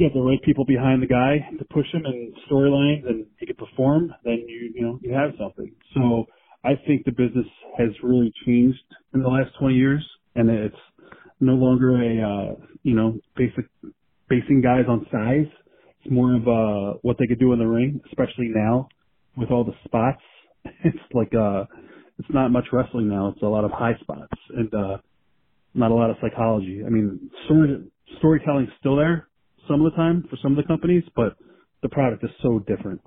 [0.00, 3.46] you have the right people behind the guy to push him and storylines and he
[3.46, 5.70] can perform, then you you know you have something.
[5.94, 6.24] So
[6.64, 7.46] I think the business
[7.76, 8.78] has really changed
[9.12, 10.74] in the last 20 years, and it's
[11.38, 13.66] no longer a uh, you know basic
[14.30, 15.52] basing guys on size.
[16.02, 18.88] It's more of uh, what they could do in the ring, especially now
[19.36, 20.22] with all the spots.
[20.84, 21.64] It's like uh,
[22.18, 23.28] it's not much wrestling now.
[23.28, 24.98] It's a lot of high spots and uh,
[25.74, 26.82] not a lot of psychology.
[26.86, 27.84] I mean, story
[28.18, 29.30] storytelling's still there
[29.70, 31.36] some of the time for some of the companies, but
[31.82, 33.00] the product is so different,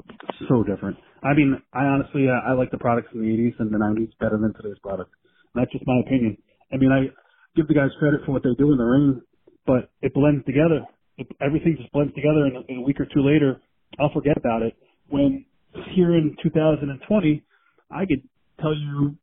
[0.47, 0.97] so different.
[1.21, 4.09] I mean, I honestly, uh, I like the products in the 80s and the 90s
[4.19, 5.11] better than today's product.
[5.53, 6.37] And that's just my opinion.
[6.71, 7.11] I mean, I
[7.55, 9.21] give the guys credit for what they do in the ring,
[9.67, 10.81] but it blends together.
[11.17, 13.61] It, everything just blends together, and a, a week or two later,
[13.99, 14.73] I'll forget about it.
[15.09, 15.45] When
[15.93, 17.43] here in 2020,
[17.91, 18.23] I could
[18.59, 19.15] tell you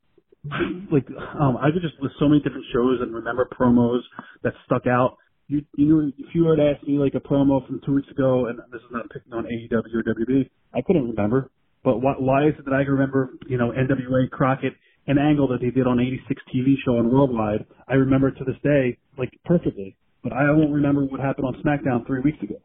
[0.92, 1.07] like
[1.38, 4.00] um I could just list so many different shows and remember promos
[4.42, 5.16] that stuck out.
[5.48, 8.09] You you know if you were to ask me like a promo from two weeks
[8.11, 11.50] ago and this is not picking on AEW or WB, I couldn't remember.
[11.85, 14.74] But why why is it that I can remember, you know, NWA Crockett
[15.07, 18.57] an angle that they did on 86 TV show on Worldwide, I remember to this
[18.62, 19.96] day, like perfectly.
[20.22, 22.57] But I won't remember what happened on SmackDown three weeks ago.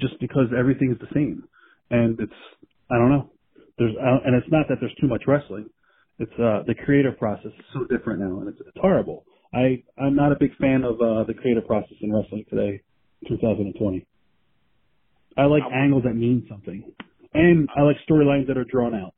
[0.00, 1.44] Just because everything is the same.
[1.90, 2.32] And it's,
[2.90, 3.30] I don't know.
[3.78, 5.68] There's, and it's not that there's too much wrestling.
[6.18, 9.24] It's, uh, the creative process is so different now and it's, it's horrible.
[9.54, 12.82] I, I'm not a big fan of, uh, the creative process in wrestling today,
[13.28, 14.06] 2020.
[15.36, 16.92] I like angles that mean something.
[17.34, 19.14] And I like storylines that are drawn out.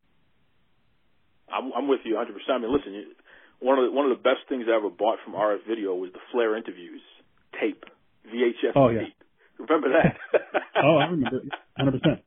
[1.53, 2.33] I'm, I'm with you 100.
[2.33, 3.05] percent I mean, listen, you,
[3.61, 6.11] one of the, one of the best things I ever bought from RF Video was
[6.13, 7.01] the Flair interviews
[7.61, 7.85] tape,
[8.27, 9.01] VHS oh, yeah.
[9.01, 9.15] tape.
[9.59, 10.17] Remember that?
[10.83, 11.43] oh, I remember,
[11.77, 12.03] 100.
[12.03, 12.21] percent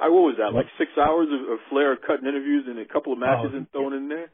[0.00, 0.54] I what was that?
[0.54, 3.70] Like six hours of, of Flair cutting interviews and a couple of matches oh, and
[3.72, 4.30] throwing in there.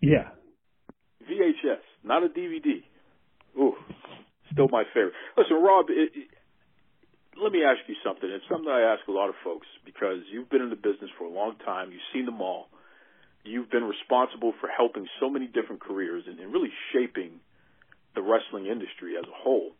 [0.00, 0.36] Yeah.
[1.24, 2.84] VHS, not a DVD.
[3.56, 3.74] Ooh,
[4.52, 5.14] still my favorite.
[5.36, 6.28] Listen, Rob, it, it,
[7.40, 8.28] let me ask you something.
[8.28, 11.24] It's something I ask a lot of folks because you've been in the business for
[11.24, 11.92] a long time.
[11.92, 12.68] You've seen them all
[13.44, 17.40] you've been responsible for helping so many different careers and, and really shaping
[18.14, 19.70] the wrestling industry as a whole.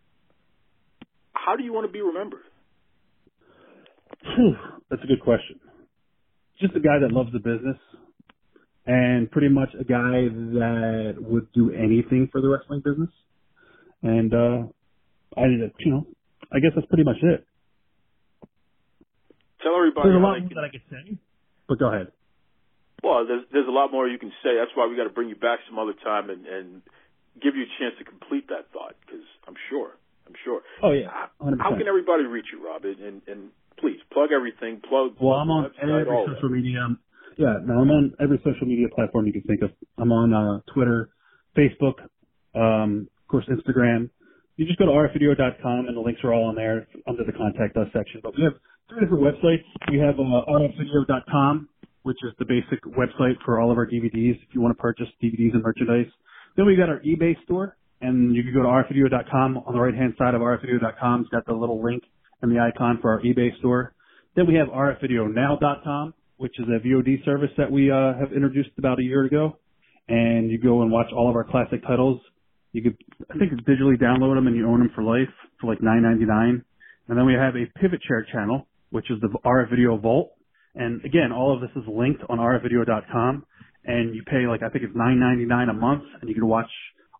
[1.32, 2.44] How do you want to be remembered?
[4.90, 5.60] That's a good question.
[6.60, 7.76] Just a guy that loves the business
[8.86, 13.10] and pretty much a guy that would do anything for the wrestling business.
[14.02, 14.68] And uh
[15.36, 15.46] I
[15.78, 16.06] you know,
[16.52, 17.46] I guess that's pretty much it.
[19.62, 21.16] Tell everybody There's a lot more that I could say.
[21.68, 22.12] But go ahead.
[23.02, 24.56] Well, there's there's a lot more you can say.
[24.58, 26.82] That's why we got to bring you back some other time and and
[27.40, 29.96] give you a chance to complete that thought because I'm sure
[30.30, 30.62] I'm sure.
[30.82, 31.10] Oh yeah,
[31.42, 31.60] 100%.
[31.60, 32.84] how can everybody reach you, Rob?
[32.84, 33.50] And and
[33.80, 34.80] please plug everything.
[34.88, 35.16] Plug.
[35.20, 36.88] Well, I'm on website, every social media.
[37.38, 39.70] Yeah, no, I'm on every social media platform you can think of.
[39.98, 41.10] I'm on uh, Twitter,
[41.56, 42.04] Facebook,
[42.54, 44.10] um, of course Instagram.
[44.56, 47.76] You just go to rfvideo.com and the links are all on there under the contact
[47.78, 48.20] us section.
[48.22, 48.52] But we have
[48.90, 49.64] three different websites.
[49.90, 51.68] We have uh, rfvideo.com
[52.02, 55.06] which is the basic website for all of our DVDs if you want to purchase
[55.22, 56.10] DVDs and merchandise.
[56.56, 59.58] Then we've got our eBay store, and you can go to rfvideo.com.
[59.66, 62.02] On the right hand side of rfvideo.com, it's got the little link
[62.42, 63.94] and the icon for our eBay store.
[64.36, 68.98] Then we have rfvideonow.com, which is a VOD service that we uh, have introduced about
[68.98, 69.58] a year ago,
[70.08, 72.20] and you go and watch all of our classic titles.
[72.72, 72.96] You could,
[73.30, 76.62] I think, digitally download them and you own them for life for like $9.99.
[77.08, 80.32] And then we have a Pivotshare channel, which is the RF Video Vault,
[80.74, 83.44] and again, all of this is linked on rfvideo.com
[83.84, 86.70] and you pay like, I think it's $9.99 a month and you can watch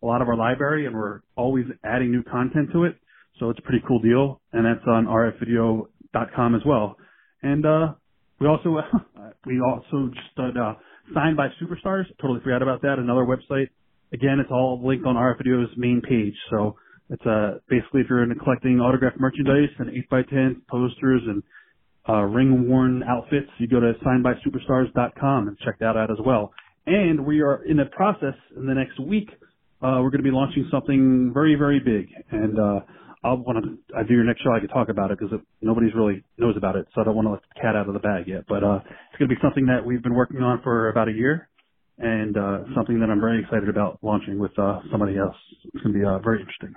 [0.01, 2.95] a lot of our library and we're always adding new content to it.
[3.39, 4.41] So it's a pretty cool deal.
[4.53, 6.97] And that's on rfvideo.com as well.
[7.41, 7.93] And, uh,
[8.39, 8.77] we also,
[9.45, 10.73] we also just, uh,
[11.13, 12.05] signed by superstars.
[12.21, 12.99] Totally forgot about that.
[12.99, 13.69] Another website.
[14.13, 16.35] Again, it's all linked on RF Video's main page.
[16.49, 16.75] So
[17.09, 21.43] it's, uh, basically if you're into collecting autographed merchandise and 8x10 posters and
[22.09, 26.51] uh, ring worn outfits, you go to signedbysuperstars.com and check that out as well.
[26.85, 29.29] And we are in the process in the next week.
[29.81, 32.09] Uh, we're going to be launching something very, very big.
[32.31, 32.79] And, uh,
[33.23, 35.93] I'll want to, I do your next show, I could talk about it because nobody's
[35.95, 36.87] really knows about it.
[36.95, 38.45] So I don't want to let the cat out of the bag yet.
[38.47, 41.13] But, uh, it's going to be something that we've been working on for about a
[41.13, 41.47] year
[41.99, 45.37] and, uh, something that I'm very excited about launching with, uh, somebody else.
[45.73, 46.73] It's going to be, uh, very interesting.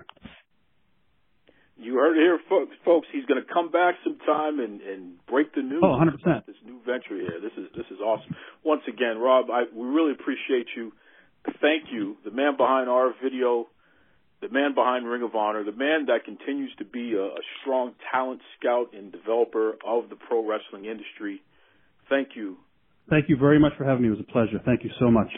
[1.76, 2.72] You heard it here, folks.
[2.84, 5.82] Folks, he's going to come back sometime and, and break the news.
[5.82, 6.14] Oh, 100%.
[6.22, 7.40] about This new venture here.
[7.42, 8.34] This is this is awesome.
[8.64, 10.92] Once again, Rob, I we really appreciate you.
[11.60, 13.66] Thank you, the man behind RF Video,
[14.44, 17.92] the man behind Ring of Honor, the man that continues to be a, a strong
[18.12, 21.42] talent scout and developer of the pro wrestling industry.
[22.10, 22.58] Thank you.
[23.08, 24.08] Thank you very much for having me.
[24.08, 24.60] It was a pleasure.
[24.64, 25.28] Thank you so much.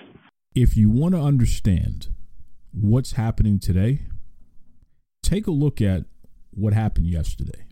[0.57, 2.09] If you want to understand
[2.73, 4.07] what's happening today,
[5.23, 6.05] take a look at
[6.51, 7.65] what happened yesterday.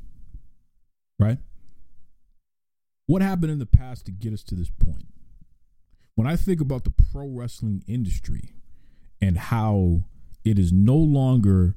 [1.18, 1.38] Right?
[3.06, 5.06] What happened in the past to get us to this point?
[6.14, 8.54] When I think about the pro wrestling industry
[9.20, 10.04] and how
[10.44, 11.74] it is no longer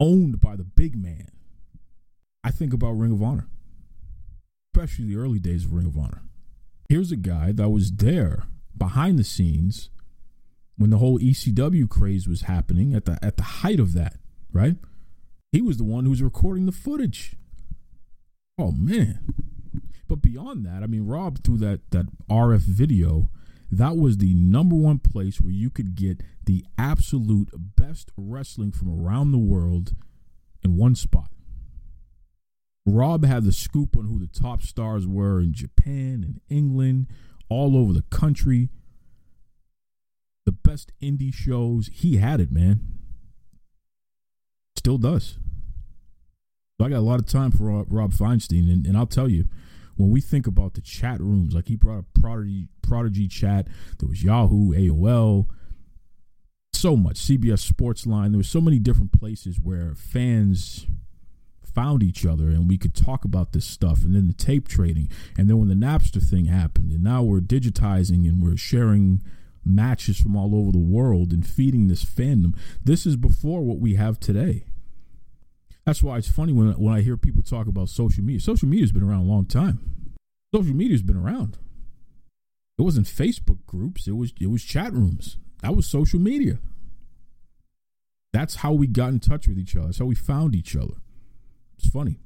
[0.00, 1.28] owned by the big man,
[2.44, 3.48] I think about Ring of Honor,
[4.74, 6.22] especially the early days of Ring of Honor.
[6.88, 8.44] Here's a guy that was there
[8.76, 9.90] behind the scenes
[10.76, 14.16] when the whole ECW craze was happening at the at the height of that,
[14.52, 14.76] right?
[15.50, 17.34] He was the one who was recording the footage.
[18.58, 19.34] Oh man.
[20.06, 23.30] But beyond that, I mean Rob through that that RF video,
[23.70, 28.88] that was the number one place where you could get the absolute best wrestling from
[28.88, 29.94] around the world
[30.64, 31.30] in one spot.
[32.86, 37.08] Rob had the scoop on who the top stars were in Japan and England,
[37.50, 38.70] all over the country.
[40.46, 41.90] The best indie shows.
[41.92, 42.80] He had it, man.
[44.76, 45.38] Still does.
[46.78, 49.48] So I got a lot of time for Rob, Feinstein, and, and I'll tell you,
[49.98, 53.66] when we think about the chat rooms, like he brought up Prodigy, Prodigy chat,
[53.98, 55.46] there was Yahoo, AOL,
[56.72, 60.86] so much CBS Sports Line, There were so many different places where fans
[61.74, 65.10] found each other and we could talk about this stuff and then the tape trading.
[65.36, 69.22] And then when the Napster thing happened and now we're digitizing and we're sharing
[69.64, 73.94] matches from all over the world and feeding this fandom this is before what we
[73.94, 74.64] have today
[75.88, 78.92] that's why it's funny when when I hear people talk about social media social media's
[78.92, 79.80] been around a long time
[80.54, 81.58] social media's been around
[82.78, 86.58] it wasn't Facebook groups it was it was chat rooms that was social media
[88.32, 90.96] that's how we got in touch with each other that's how we found each other
[91.78, 92.18] it's funny.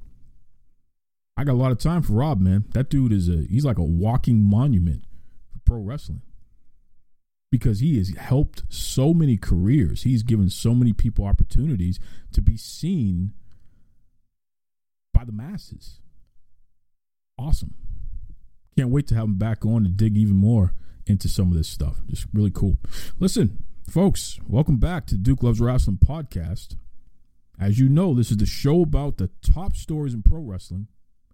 [1.37, 2.65] I got a lot of time for Rob, man.
[2.73, 5.03] That dude is a he's like a walking monument
[5.51, 6.21] for pro wrestling.
[7.51, 10.03] Because he has helped so many careers.
[10.03, 11.99] He's given so many people opportunities
[12.31, 13.33] to be seen
[15.23, 16.01] by the masses.
[17.39, 17.73] Awesome.
[18.75, 20.73] Can't wait to have him back on to dig even more
[21.05, 22.01] into some of this stuff.
[22.07, 22.77] Just really cool.
[23.19, 26.75] Listen, folks, welcome back to Duke Loves Wrestling podcast.
[27.57, 30.87] As you know, this is the show about the top stories in pro wrestling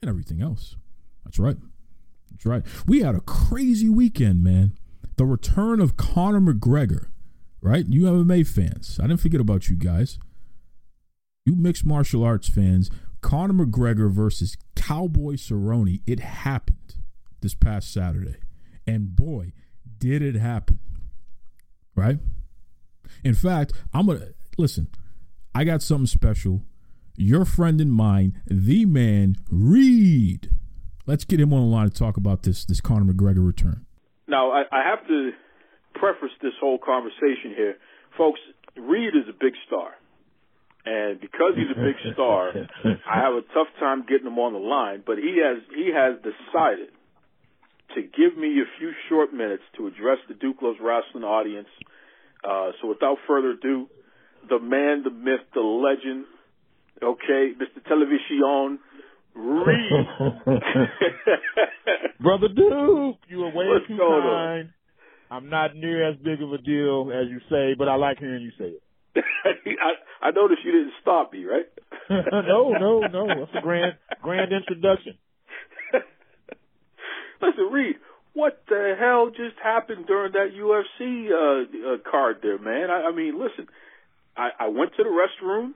[0.04, 0.76] and everything else.
[1.24, 1.58] That's right.
[2.30, 2.64] That's right.
[2.86, 4.74] We had a crazy weekend, man.
[5.16, 7.08] The return of Conor McGregor,
[7.60, 7.88] right?
[7.88, 9.00] You MMA fans.
[9.02, 10.20] I didn't forget about you guys.
[11.44, 12.92] You mixed martial arts fans.
[13.22, 16.02] Conor McGregor versus Cowboy Cerrone.
[16.06, 16.96] It happened
[17.42, 18.38] this past Saturday.
[18.88, 19.54] And boy,
[19.98, 20.80] did it happen.
[21.96, 22.20] Right?
[23.24, 24.88] In fact, I'm going to listen.
[25.54, 26.64] I got something special.
[27.16, 30.52] Your friend and mine, the man Reed.
[31.06, 33.86] Let's get him on the line to talk about this this Conor McGregor return.
[34.28, 35.32] Now, I, I have to
[35.96, 37.76] preface this whole conversation here,
[38.18, 38.40] folks.
[38.78, 39.92] Reed is a big star,
[40.86, 42.52] and because he's a big star,
[43.06, 45.04] I have a tough time getting him on the line.
[45.06, 46.90] But he has he has decided
[47.96, 51.68] to give me a few short minutes to address the Duke Loves Wrestling audience.
[52.44, 53.88] Uh, so, without further ado,
[54.48, 56.26] the man, the myth, the legend.
[57.02, 57.84] Okay, Mr.
[57.88, 58.80] Television,
[59.36, 60.08] Reed.
[62.22, 64.70] Brother Duke, you are way What's too kind.
[65.32, 68.42] I'm not near as big of a deal as you say, but I like hearing
[68.42, 68.84] you say it.
[69.46, 71.66] I, I noticed you didn't stop me, right?
[72.10, 73.28] no, no, no.
[73.28, 75.18] That's a grand, grand introduction.
[77.42, 77.96] Listen, Reed,
[78.34, 82.90] what the hell just happened during that UFC uh, uh, card there, man?
[82.90, 83.68] I, I mean, listen,
[84.36, 85.74] I, I went to the restroom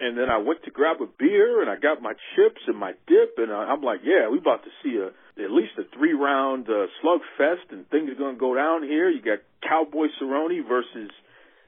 [0.00, 2.92] and then I went to grab a beer and I got my chips and my
[3.06, 5.10] dip and I, I'm like, yeah, we about to see a
[5.42, 9.10] at least a three round uh, slugfest and things are going to go down here.
[9.10, 11.10] You got Cowboy Cerrone versus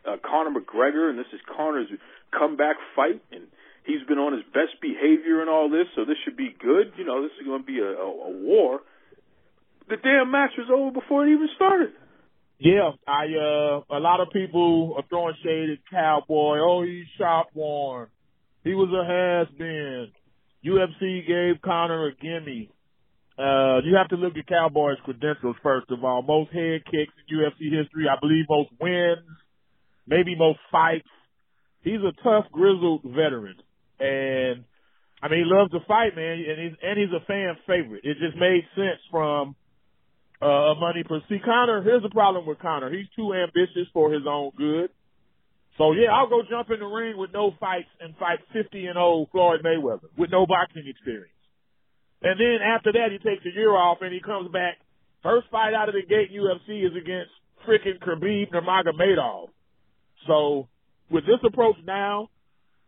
[0.07, 1.88] uh, Conor McGregor and this is Conor's
[2.33, 3.45] comeback fight and
[3.85, 6.92] he's been on his best behavior and all this, so this should be good.
[6.99, 8.81] You know, this is going to be a, a, a war.
[9.88, 11.92] The damn match was over before it even started.
[12.59, 16.57] Yeah, I uh a lot of people are throwing shade at Cowboy.
[16.59, 18.09] Oh, he's shop worn.
[18.64, 20.09] He was a has been.
[20.64, 22.71] UFC gave Conor a gimme.
[23.38, 26.23] Uh, you have to look at Cowboy's credentials first of all.
[26.23, 28.07] Most head kicks in UFC history.
[28.11, 29.29] I believe most wins,
[30.07, 31.09] maybe most fights.
[31.83, 33.57] He's a tough, grizzled veteran.
[34.01, 34.64] and
[35.23, 38.05] I mean he loves to fight, man, and he's and he's a fan favorite.
[38.05, 39.57] It just made sense from
[40.42, 41.83] uh money per see Conor.
[41.83, 42.90] Here's the problem with Conor.
[42.90, 44.90] He's too ambitious for his own good.
[45.79, 48.99] So yeah, I'll go jump in the ring with no fights and fight 50 and
[48.99, 51.31] old Floyd Mayweather with no boxing experience.
[52.23, 54.79] And then after that, he takes a year off and he comes back.
[55.23, 57.31] First fight out of the gate UFC is against
[57.69, 59.49] freaking Khabib Nurmagomedov.
[60.27, 60.69] So
[61.11, 62.29] with this approach now,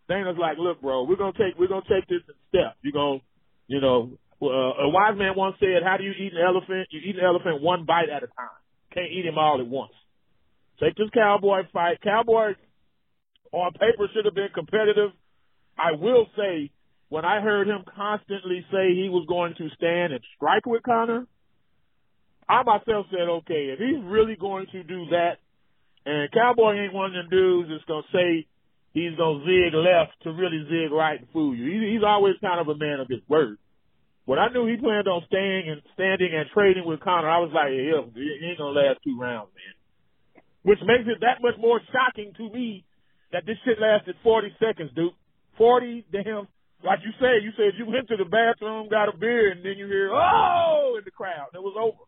[0.09, 2.79] Dana's like, look, bro, we're gonna take we're gonna take this in steps.
[2.83, 3.21] You're gonna,
[3.67, 6.89] you know, uh, a wise man once said, how do you eat an elephant?
[6.91, 8.59] You eat an elephant one bite at a time.
[8.95, 9.93] Can't eat him all at once.
[10.81, 12.01] Take this cowboy fight.
[12.03, 12.55] Cowboy
[13.53, 15.11] on paper should have been competitive.
[15.79, 16.71] I will say,
[17.09, 21.27] when I heard him constantly say he was going to stand and strike with Conor,
[22.49, 25.39] I myself said, okay, if he's really going to do that,
[26.09, 28.49] and Cowboy ain't one of them dudes that's gonna say
[28.97, 31.69] he's gonna zig left to really zig right and fool you.
[31.69, 33.59] He, he's always kind of a man of his word.
[34.25, 37.53] When I knew he planned on staying and standing and trading with Conor, I was
[37.53, 39.75] like, yeah, he ain't gonna last two rounds, man.
[40.65, 42.85] Which makes it that much more shocking to me
[43.33, 45.13] that this shit lasted 40 seconds, dude.
[45.57, 46.49] 40 damn,
[46.85, 49.77] like you said, you said you went to the bathroom, got a beer, and then
[49.77, 51.53] you hear, oh, in the crowd.
[51.53, 52.05] It was over.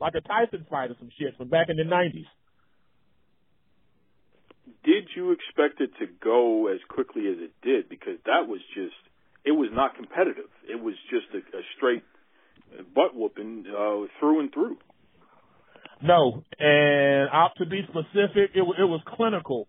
[0.00, 2.28] Like a Tyson fight or some shit from back in the 90s.
[4.84, 7.88] Did you expect it to go as quickly as it did?
[7.88, 8.96] Because that was just,
[9.44, 10.50] it was not competitive.
[10.68, 12.02] It was just a, a straight
[12.94, 14.76] butt whooping uh, through and through.
[16.02, 19.68] No, and uh, to be specific, it, it was clinical.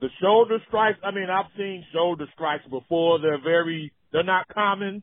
[0.00, 3.18] The shoulder strikes, I mean, I've seen shoulder strikes before.
[3.20, 5.02] They're very, they're not common.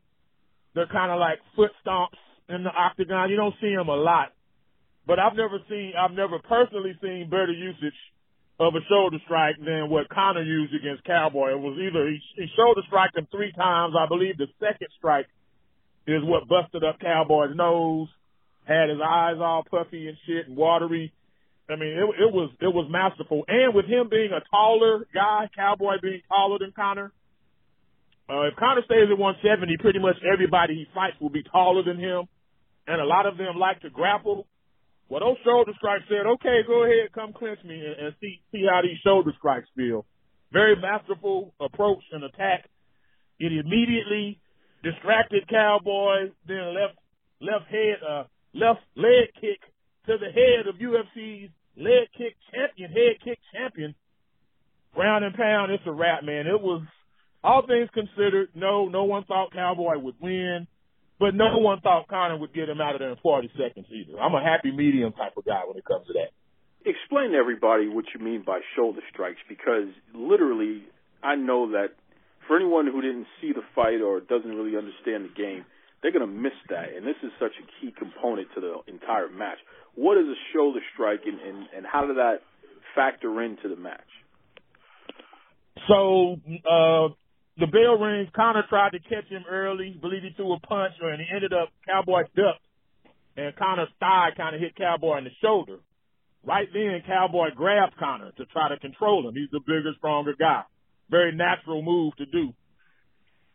[0.74, 3.30] They're kind of like foot stomps in the octagon.
[3.30, 4.32] You don't see them a lot.
[5.06, 7.94] But I've never seen, I've never personally seen better usage
[8.60, 11.52] of a shoulder strike than what Conor used against Cowboy.
[11.52, 13.96] It was either he, he shoulder struck him three times.
[14.00, 15.28] I believe the second strike
[16.08, 18.08] is what busted up Cowboy's nose,
[18.64, 21.12] had his eyes all puffy and shit and watery.
[21.70, 23.44] I mean, it, it was it was masterful.
[23.48, 27.12] And with him being a taller guy, Cowboy being taller than Conor,
[28.30, 32.00] uh, if Conor stays at 170, pretty much everybody he fights will be taller than
[32.00, 32.26] him,
[32.88, 34.48] and a lot of them like to grapple.
[35.10, 38.66] Well, those shoulder strikes said, okay, go ahead, come clinch me and, and see see
[38.70, 40.06] how these shoulder strikes feel.
[40.52, 42.70] Very masterful approach and attack.
[43.40, 44.40] It immediately
[44.84, 46.98] distracted Cowboy, then left
[47.42, 49.62] left head uh left leg kick
[50.08, 53.94] to the head of UFC's leg kick champion, head kick champion.
[54.94, 56.48] Ground and pound, it's a wrap, man.
[56.48, 56.82] It was
[57.44, 60.68] all things considered, no, no one thought Cowboy would win.
[61.20, 64.20] But no one thought Conor would get him out of there in 40 seconds either.
[64.20, 66.36] I'm a happy medium type of guy when it comes to that.
[66.86, 70.84] Explain to everybody what you mean by shoulder strikes because literally,
[71.24, 71.96] I know that
[72.48, 75.66] for anyone who didn't see the fight or doesn't really understand the game,
[76.02, 76.94] they're going to miss that.
[76.96, 79.58] And this is such a key component to the entire match.
[79.96, 82.44] What is a shoulder strike and, and, and how did that
[82.94, 84.02] factor into the match?
[85.88, 86.38] So,
[86.70, 87.16] uh,
[87.58, 88.30] the bell rings.
[88.36, 89.98] Conor tried to catch him early.
[90.00, 92.66] Believe he threw a punch, and he ended up Cowboy ducked,
[93.38, 95.80] and Conor's thigh kind of hit Cowboy in the shoulder.
[96.44, 99.34] Right then, Cowboy grabbed Conor to try to control him.
[99.34, 100.64] He's the bigger, stronger guy.
[101.10, 102.54] Very natural move to do.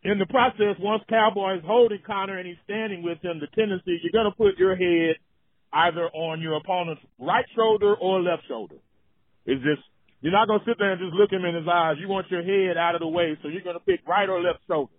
[0.03, 4.01] In the process, once Cowboy is holding Conor and he's standing with him, the tendency
[4.03, 5.17] you're going to put your head
[5.73, 8.77] either on your opponent's right shoulder or left shoulder.
[9.47, 9.83] Is just
[10.21, 11.97] you're not gonna sit there and just look him in his eyes.
[11.99, 14.61] You want your head out of the way, so you're gonna pick right or left
[14.69, 14.93] shoulder.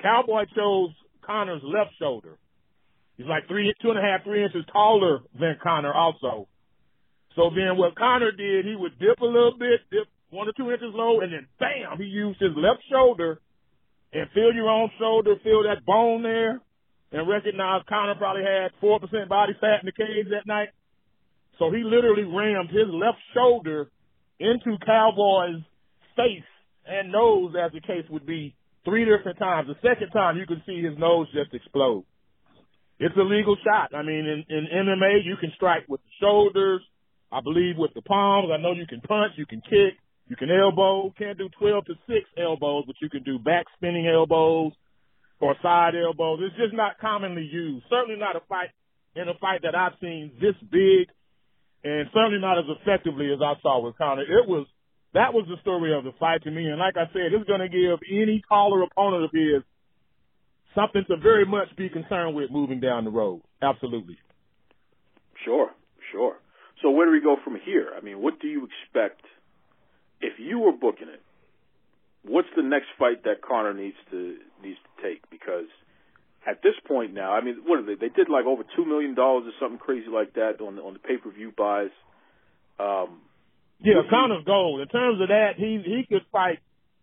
[0.00, 0.90] Cowboy chose
[1.22, 2.36] Conor's left shoulder.
[3.16, 6.48] He's like three, two and a half, three inches taller than Conor also.
[7.36, 10.70] So then what Conor did, he would dip a little bit, dip one or two
[10.70, 13.40] inches low, and then bam, he used his left shoulder
[14.12, 16.60] and feel your own shoulder, feel that bone there,
[17.12, 20.68] and recognize Conor probably had 4% body fat in the cage that night.
[21.58, 23.90] So he literally rammed his left shoulder
[24.40, 25.62] into Cowboy's
[26.16, 26.46] face
[26.86, 28.54] and nose, as the case would be,
[28.84, 29.68] three different times.
[29.68, 32.04] The second time, you can see his nose just explode.
[32.98, 33.94] It's a legal shot.
[33.94, 36.82] I mean, in, in MMA, you can strike with the shoulders.
[37.32, 38.50] I believe with the palms.
[38.52, 39.98] I know you can punch, you can kick,
[40.28, 41.12] you can elbow.
[41.18, 44.72] Can't do 12 to 6 elbows, but you can do back spinning elbows
[45.40, 46.40] or side elbows.
[46.42, 47.84] It's just not commonly used.
[47.90, 48.70] Certainly not a fight
[49.16, 51.08] in a fight that I've seen this big
[51.84, 54.22] and certainly not as effectively as I saw with Conor.
[54.22, 54.66] It was
[55.12, 57.60] that was the story of the fight to me, and like I said, it's going
[57.60, 59.62] to give any caller opponent of his
[60.74, 63.42] something to very much be concerned with moving down the road.
[63.62, 64.18] Absolutely.
[65.44, 65.70] Sure,
[66.10, 66.36] sure.
[66.82, 67.90] So where do we go from here?
[67.96, 69.22] I mean, what do you expect
[70.20, 71.22] if you were booking it?
[72.26, 75.28] what's the next fight that Conor needs to needs to take?
[75.30, 75.68] Because
[76.46, 77.94] at this point now, I mean, what are they?
[77.94, 80.92] They did like over two million dollars or something crazy like that on the, on
[80.92, 81.94] the pay per view buys.
[82.78, 83.22] Um,
[83.80, 84.80] yeah, Conor's gold.
[84.80, 86.58] In terms of that, he he could fight.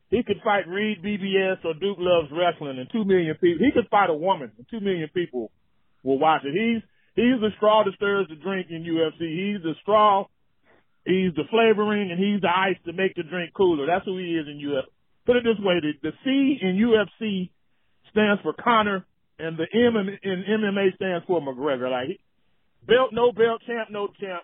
[0.09, 3.65] He could fight Reed BBS or Duke Loves Wrestling, and two million people.
[3.65, 5.51] He could fight a woman, and two million people
[6.03, 6.53] will watch it.
[6.53, 6.83] He's
[7.15, 9.19] he's the straw that stirs the drink in UFC.
[9.19, 10.25] He's the straw.
[11.05, 13.87] He's the flavoring, and he's the ice to make the drink cooler.
[13.87, 14.85] That's who he is in UFC.
[15.25, 17.49] Put it this way: the, the C in UFC
[18.11, 19.05] stands for Conor,
[19.41, 21.89] and the M in, in MMA stands for McGregor.
[21.89, 22.19] Like
[22.87, 24.43] belt, no belt, champ, no champ.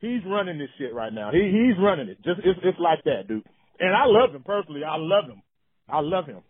[0.00, 1.30] He's running this shit right now.
[1.30, 2.18] He he's running it.
[2.24, 3.44] Just it's it's like that, dude.
[3.78, 4.82] And I love him personally.
[4.84, 5.42] I love him.
[5.88, 6.40] I love him.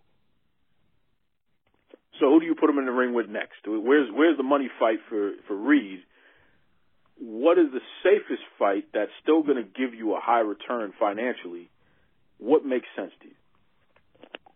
[2.21, 3.67] So who do you put him in the ring with next?
[3.67, 6.01] Where's where's the money fight for for Reed?
[7.19, 11.71] What is the safest fight that's still going to give you a high return financially?
[12.39, 13.35] What makes sense to you?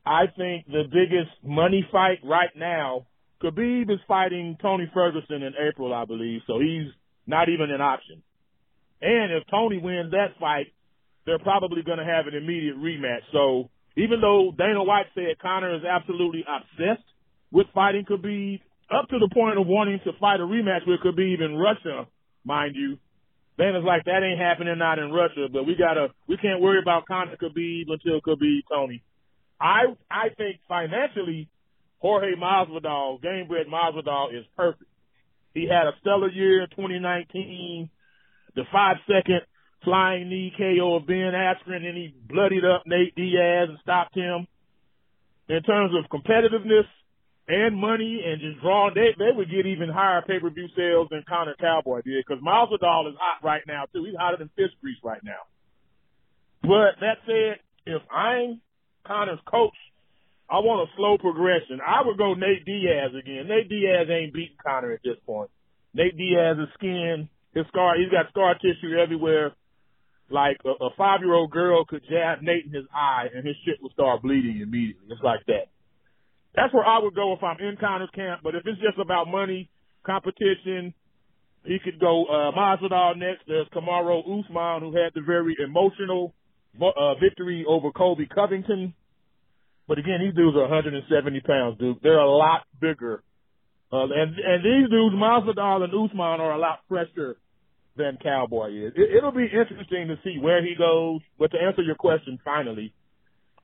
[0.07, 3.07] I think the biggest money fight right now,
[3.43, 6.41] Khabib is fighting Tony Ferguson in April, I believe.
[6.47, 6.89] So he's
[7.27, 8.23] not even an option.
[9.03, 10.73] And if Tony wins that fight,
[11.27, 13.25] they're probably going to have an immediate rematch.
[13.33, 17.07] So even though Dana White said Conor is absolutely obsessed
[17.51, 18.61] with fighting Khabib,
[18.91, 22.07] up to the point of wanting to fight a rematch with Khabib in Russia,
[22.45, 22.99] mind you,
[23.57, 27.07] Dana's like that ain't happening not in Russia, but we gotta we can't worry about
[27.07, 29.03] Conor Khabib until Khabib Tony.
[29.61, 31.49] I I think financially,
[32.05, 34.91] Jorge Masvidal, Gamebred Masvidal is perfect.
[35.55, 37.89] He had a stellar year in 2019
[38.55, 39.41] the five second
[39.85, 44.47] flying knee KO of Ben Askren, and he bloodied up Nate Diaz and stopped him.
[45.49, 46.85] In terms of competitiveness
[47.49, 51.09] and money and just drawing, they they would get even higher pay per view sales
[51.11, 54.05] than Conor Cowboy did because Masvidal is hot right now too.
[54.05, 55.41] He's hotter than fish grease right now.
[56.61, 58.61] But that said, if I'm
[59.07, 59.73] Conor's coach,
[60.51, 61.81] I want a slow progression.
[61.81, 63.49] I would go Nate Diaz again.
[63.49, 65.51] Nate Diaz ain't beating Conor at this point.
[65.95, 69.53] Nate Diaz's skin his scar, he's got scar tissue everywhere.
[70.29, 73.57] Like a, a five year old girl could jab Nate in his eye and his
[73.65, 75.07] shit would start bleeding immediately.
[75.09, 75.71] It's like that.
[76.57, 78.41] That's where I would go if I'm in Conor's camp.
[78.43, 79.71] But if it's just about money,
[80.05, 80.95] competition,
[81.65, 83.43] he could go uh, Masvidal next.
[83.47, 86.35] There's Kamaru Usman, who had the very emotional
[86.81, 88.95] uh, victory over Colby Covington.
[89.87, 91.99] But again, these dudes are 170 pounds, dude.
[92.03, 93.23] They're a lot bigger.
[93.93, 97.37] Uh, and and these dudes, Masvidal and Usman, are a lot fresher
[97.97, 98.93] than Cowboy is.
[98.97, 101.21] It, it'll be interesting to see where he goes.
[101.39, 102.93] But to answer your question, finally,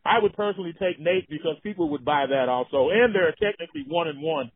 [0.05, 4.09] I would personally take Nate because people would buy that also, and they're technically one
[4.09, 4.51] and one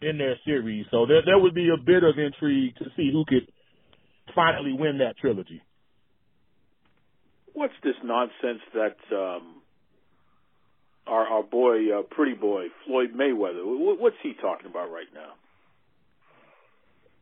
[0.00, 3.24] in their series, so there there would be a bit of intrigue to see who
[3.26, 3.50] could
[4.34, 5.60] finally win that trilogy.
[7.52, 9.57] What's this nonsense that um,
[11.08, 13.62] our our boy, uh, pretty boy Floyd Mayweather?
[13.64, 15.32] What's he talking about right now?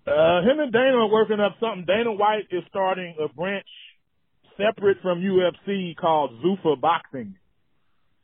[0.06, 1.84] Uh, him and Dana are working up something.
[1.84, 3.66] Dana White is starting a branch
[4.56, 7.34] separate from UFC called Zuffa Boxing.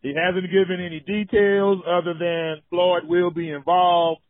[0.03, 4.21] He hasn't given any details other than Floyd will be involved.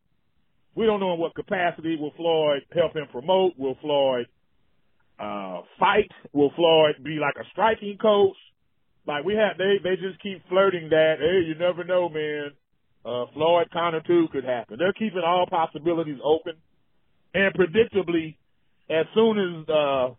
[0.74, 3.52] We don't know in what capacity will Floyd help him promote.
[3.58, 4.26] Will Floyd
[5.18, 6.10] uh, fight?
[6.32, 8.36] Will Floyd be like a striking coach?
[9.06, 11.16] Like we have, they they just keep flirting that.
[11.18, 12.52] Hey, you never know, man.
[13.04, 14.76] Uh, Floyd Conor too could happen.
[14.78, 16.52] They're keeping all possibilities open.
[17.34, 18.36] And predictably,
[18.88, 20.14] as soon as uh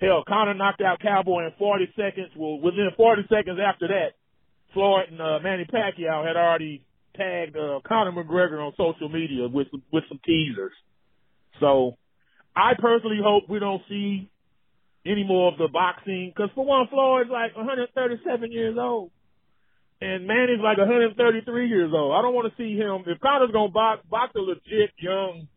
[0.00, 4.14] hell Conor knocked out Cowboy in 40 seconds, well within 40 seconds after that,
[4.72, 6.84] Floyd and uh, Manny Pacquiao had already
[7.16, 10.72] tagged uh, Conor McGregor on social media with with some teasers.
[11.60, 11.96] So,
[12.56, 14.28] I personally hope we don't see
[15.06, 19.10] any more of the boxing because for one, Floyd's like 137 years old,
[20.00, 22.14] and Manny's like 133 years old.
[22.14, 25.48] I don't want to see him if Conor's gonna box box a legit young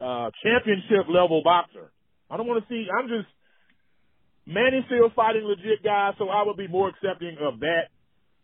[0.00, 1.90] uh, championship level boxer.
[2.30, 2.86] I don't want to see.
[2.88, 3.28] I'm just
[4.46, 7.90] Manny's still fighting legit guys, so I would be more accepting of that.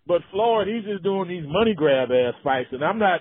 [0.07, 3.21] But Floyd, he's just doing these money grab ass fights, and I'm not.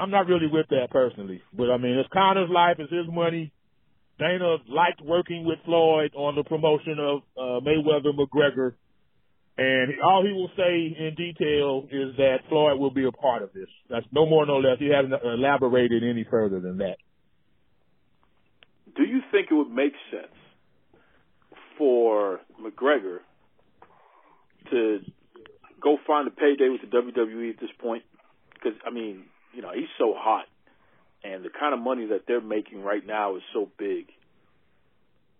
[0.00, 1.42] I'm not really with that personally.
[1.52, 3.52] But I mean, it's Conor's life, it's his money.
[4.18, 8.74] Dana liked working with Floyd on the promotion of uh, Mayweather McGregor,
[9.56, 13.52] and all he will say in detail is that Floyd will be a part of
[13.52, 13.68] this.
[13.88, 14.78] That's no more, no less.
[14.78, 16.96] He hasn't elaborated any further than that
[18.98, 20.34] do you think it would make sense
[21.78, 23.18] for McGregor
[24.70, 24.98] to
[25.80, 28.02] go find a payday with the WWE at this point?
[28.52, 30.46] Because I mean, you know, he's so hot,
[31.24, 34.06] and the kind of money that they're making right now is so big.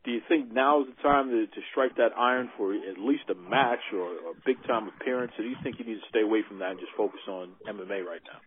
[0.04, 3.24] do you think now is the time to, to strike that iron for at least
[3.30, 6.22] a match or a big time appearance, or do you think you need to stay
[6.22, 8.40] away from that and just focus on MMA right now?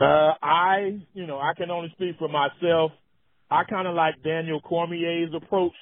[0.00, 2.92] Uh, I, you know, I can only speak for myself.
[3.50, 5.74] I kind of like Daniel Cormier's approach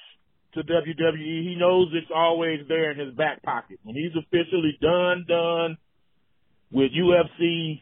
[0.53, 1.43] to WWE.
[1.43, 3.79] He knows it's always there in his back pocket.
[3.83, 5.77] When he's officially done, done
[6.71, 7.81] with UFC,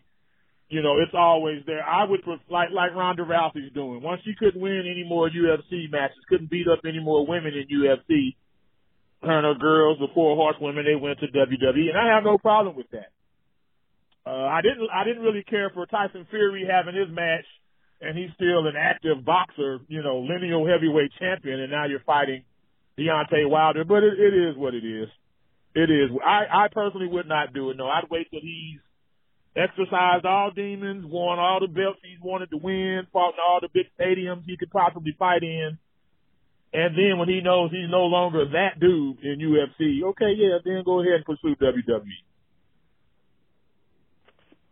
[0.69, 1.83] you know, it's always there.
[1.83, 4.01] I would like like Ronda Rousey's doing.
[4.01, 7.67] Once she couldn't win any more UFC matches, couldn't beat up any more women in
[7.71, 8.35] UFC.
[9.23, 12.37] Her and her girls, the four horsewomen, they went to WWE, and I have no
[12.37, 13.09] problem with that.
[14.27, 17.45] Uh, I didn't I didn't really care for Tyson Fury having his match,
[18.01, 22.43] and he's still an active boxer, you know, lineal heavyweight champion, and now you're fighting
[22.99, 23.85] Deontay Wilder.
[23.85, 25.07] But it, it is what it is.
[25.73, 26.11] It is.
[26.25, 27.77] I I personally would not do it.
[27.77, 28.81] No, I'd wait till he's
[29.57, 33.69] exercised all demons, won all the belts he's wanted to win, fought in all the
[33.73, 35.77] big stadiums he could possibly fight in.
[36.73, 40.83] And then when he knows he's no longer that dude in UFC, okay, yeah, then
[40.85, 42.05] go ahead and pursue WWE.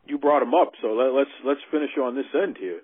[0.06, 2.82] You brought him up, so let, let's let's finish on this end here.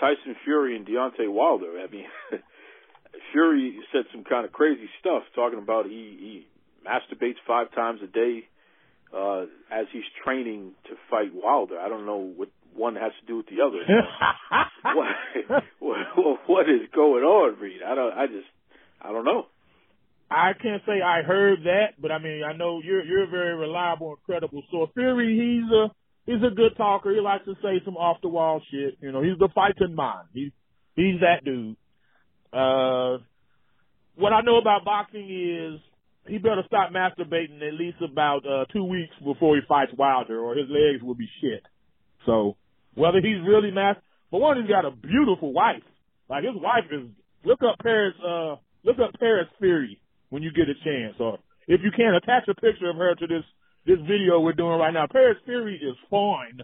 [0.00, 1.78] Tyson Fury and Deontay Wilder.
[1.78, 2.06] I mean,
[3.32, 6.46] Fury said some kind of crazy stuff, talking about he he
[6.82, 8.48] masturbates five times a day
[9.14, 11.78] uh, as he's training to fight Wilder.
[11.78, 13.84] I don't know what one has to do with the other.
[14.94, 17.80] what, what what is going on, Reed?
[17.86, 18.12] I don't.
[18.12, 18.48] I just
[19.00, 19.46] I don't know.
[20.30, 23.54] I can't say I heard that, but I mean I know you're you're a very
[23.54, 24.90] reliable and credible source.
[24.94, 25.90] Fury, he's a
[26.26, 27.12] he's a good talker.
[27.12, 28.96] He likes to say some off the wall shit.
[29.00, 30.28] You know, he's the fighting mind.
[30.32, 30.50] He's
[30.96, 31.76] he's that dude.
[32.52, 33.18] Uh,
[34.16, 35.80] what I know about boxing is
[36.26, 40.54] he better stop masturbating at least about uh two weeks before he fights Wilder, or
[40.54, 41.62] his legs will be shit.
[42.26, 42.56] So
[42.94, 43.96] whether he's really mas,
[44.30, 45.82] but one, he's got a beautiful wife.
[46.28, 47.10] Like his wife is.
[47.44, 48.14] Look up Paris.
[48.24, 50.00] Uh, look up Paris Fury
[50.30, 53.26] when you get a chance, or if you can, attach a picture of her to
[53.26, 53.44] this
[53.86, 55.06] this video we're doing right now.
[55.10, 56.60] Paris Fury is fine.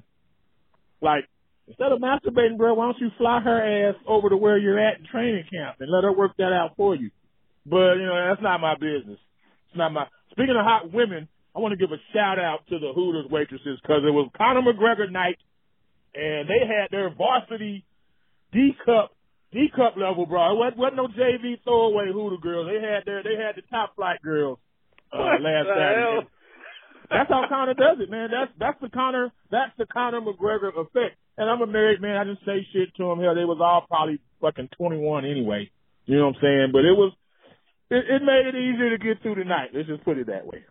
[1.02, 1.28] Like
[1.68, 5.00] instead of masturbating, bro, why don't you fly her ass over to where you're at
[5.00, 7.10] in training camp and let her work that out for you?
[7.66, 9.18] But you know that's not my business.
[9.70, 10.06] It's not my.
[10.32, 13.78] Speaking of hot women, I want to give a shout out to the Hooters waitresses
[13.82, 15.38] because it was Conor McGregor night,
[16.14, 17.84] and they had their varsity
[18.52, 19.14] D cup
[19.52, 20.54] D cup level, bro.
[20.54, 22.66] It wasn't, wasn't no JV throwaway Hooter girls.
[22.66, 24.58] They had their they had the top flight girls
[25.12, 26.26] uh, what last Saturday.
[27.10, 28.30] That's how Conor does it, man.
[28.30, 31.14] That's that's the Conor that's the Conor McGregor effect.
[31.38, 32.16] And I'm a married man.
[32.16, 33.18] I didn't say shit to him.
[33.18, 35.70] Hell, they was all probably fucking 21 anyway.
[36.06, 36.68] You know what I'm saying?
[36.72, 37.12] But it was
[37.90, 39.70] it, it made it easier to get through the night.
[39.74, 40.64] Let's just put it that way.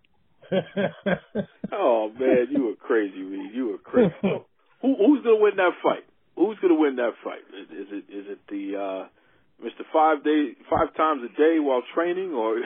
[1.72, 3.51] Oh man, you were crazy, Reed.
[3.53, 4.13] You were crazy.
[4.22, 4.45] So,
[4.82, 6.03] who who's gonna win that fight?
[6.36, 7.45] Who's gonna win that fight?
[7.53, 9.84] Is, is it is it the uh Mr.
[9.93, 12.57] Five Day five times a day while training, or,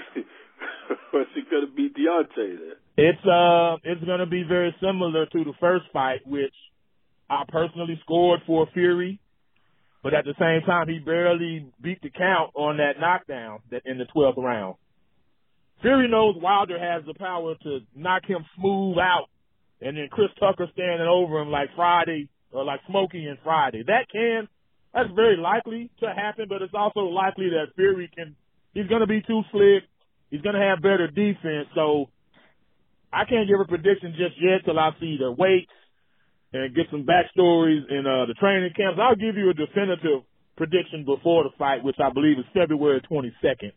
[1.14, 3.10] or is it gonna be Deontay there?
[3.10, 6.54] It's uh it's gonna be very similar to the first fight, which
[7.30, 9.20] I personally scored for Fury,
[10.04, 13.98] but at the same time he barely beat the count on that knockdown that in
[13.98, 14.76] the twelfth round.
[15.82, 19.28] Fury knows Wilder has the power to knock him smooth out,
[19.82, 23.84] and then Chris Tucker standing over him like Friday or like Smokey and Friday.
[23.88, 24.48] That can
[24.94, 28.36] that's very likely to happen, but it's also likely that Fury can
[28.74, 29.84] he's gonna be too slick.
[30.30, 32.10] He's gonna have better defense, so
[33.12, 35.72] I can't give a prediction just yet till I see the weights
[36.54, 39.00] and get some backstories in uh, the training camps.
[39.02, 40.22] I'll give you a definitive
[40.56, 43.72] prediction before the fight, which I believe is February 22nd.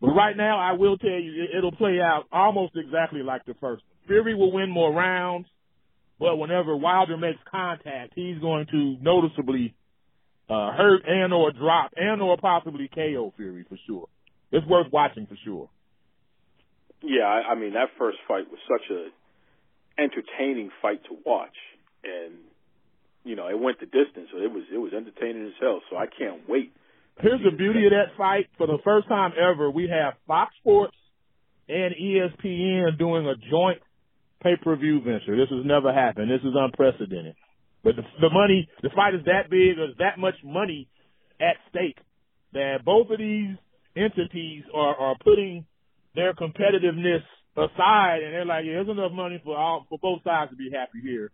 [0.00, 3.54] But right now, I will tell you it, it'll play out almost exactly like the
[3.60, 3.82] first.
[4.06, 5.46] Fury will win more rounds,
[6.18, 9.74] but whenever Wilder makes contact, he's going to noticeably
[10.48, 14.08] uh, hurt and or drop and or possibly KO Fury for sure.
[14.50, 15.68] It's worth watching for sure.
[17.02, 19.08] Yeah, I, I mean that first fight was such a
[20.00, 21.54] entertaining fight to watch,
[22.04, 22.34] and
[23.24, 25.80] you know it went the distance, so it was it was entertaining as hell.
[25.90, 26.72] So I can't wait.
[27.20, 28.46] Here's the beauty of that fight.
[28.56, 30.96] For the first time ever, we have Fox Sports
[31.68, 33.82] and ESPN doing a joint
[34.42, 35.36] pay-per-view venture.
[35.36, 36.30] This has never happened.
[36.30, 37.34] This is unprecedented.
[37.82, 39.76] But the, the money, the fight is that big.
[39.76, 40.88] There's that much money
[41.40, 41.98] at stake
[42.52, 43.56] that both of these
[43.96, 45.66] entities are, are putting
[46.14, 47.22] their competitiveness
[47.56, 50.70] aside, and they're like, yeah, there's enough money for all for both sides to be
[50.72, 51.30] happy here.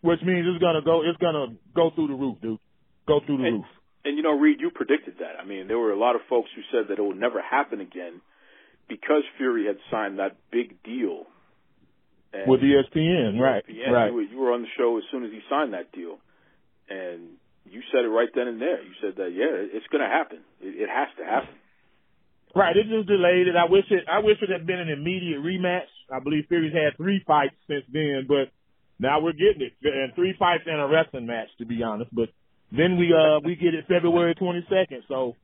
[0.00, 2.58] Which means it's gonna go, it's gonna go through the roof, dude.
[3.06, 3.66] Go through the And- roof.
[4.04, 5.36] And you know, Reed, you predicted that.
[5.40, 7.80] I mean, there were a lot of folks who said that it would never happen
[7.80, 8.20] again
[8.88, 11.26] because Fury had signed that big deal.
[12.32, 13.64] And With ESPN, right?
[13.66, 14.08] ESPN, right.
[14.08, 16.18] You were, you were on the show as soon as he signed that deal,
[16.88, 17.36] and
[17.68, 18.80] you said it right then and there.
[18.82, 20.38] You said that yeah, it's going to happen.
[20.60, 21.54] It, it it has to happen.
[22.54, 23.56] Right, it just delayed it.
[23.56, 24.04] I wish it.
[24.10, 25.88] I wish it had been an immediate rematch.
[26.10, 28.48] I believe Fury's had three fights since then, but
[28.98, 32.14] now we're getting it, and three fights and a wrestling match, to be honest.
[32.14, 32.28] But
[32.72, 35.06] then we uh we get it February 22nd.
[35.08, 35.36] So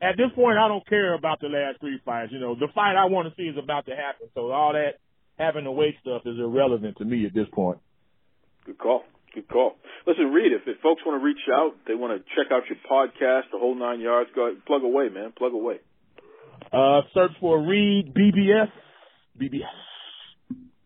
[0.00, 2.32] at this point, I don't care about the last three fights.
[2.32, 4.28] You know, the fight I want to see is about to happen.
[4.34, 4.98] So all that
[5.38, 7.78] having to wait stuff is irrelevant to me at this point.
[8.64, 9.02] Good call.
[9.34, 9.76] Good call.
[10.06, 12.78] Listen, Reed, if, if folks want to reach out, they want to check out your
[12.90, 15.32] podcast, the whole nine yards, go ahead, plug away, man.
[15.36, 15.76] Plug away.
[16.72, 18.70] Uh, search for Reed BBS,
[19.40, 19.62] BBS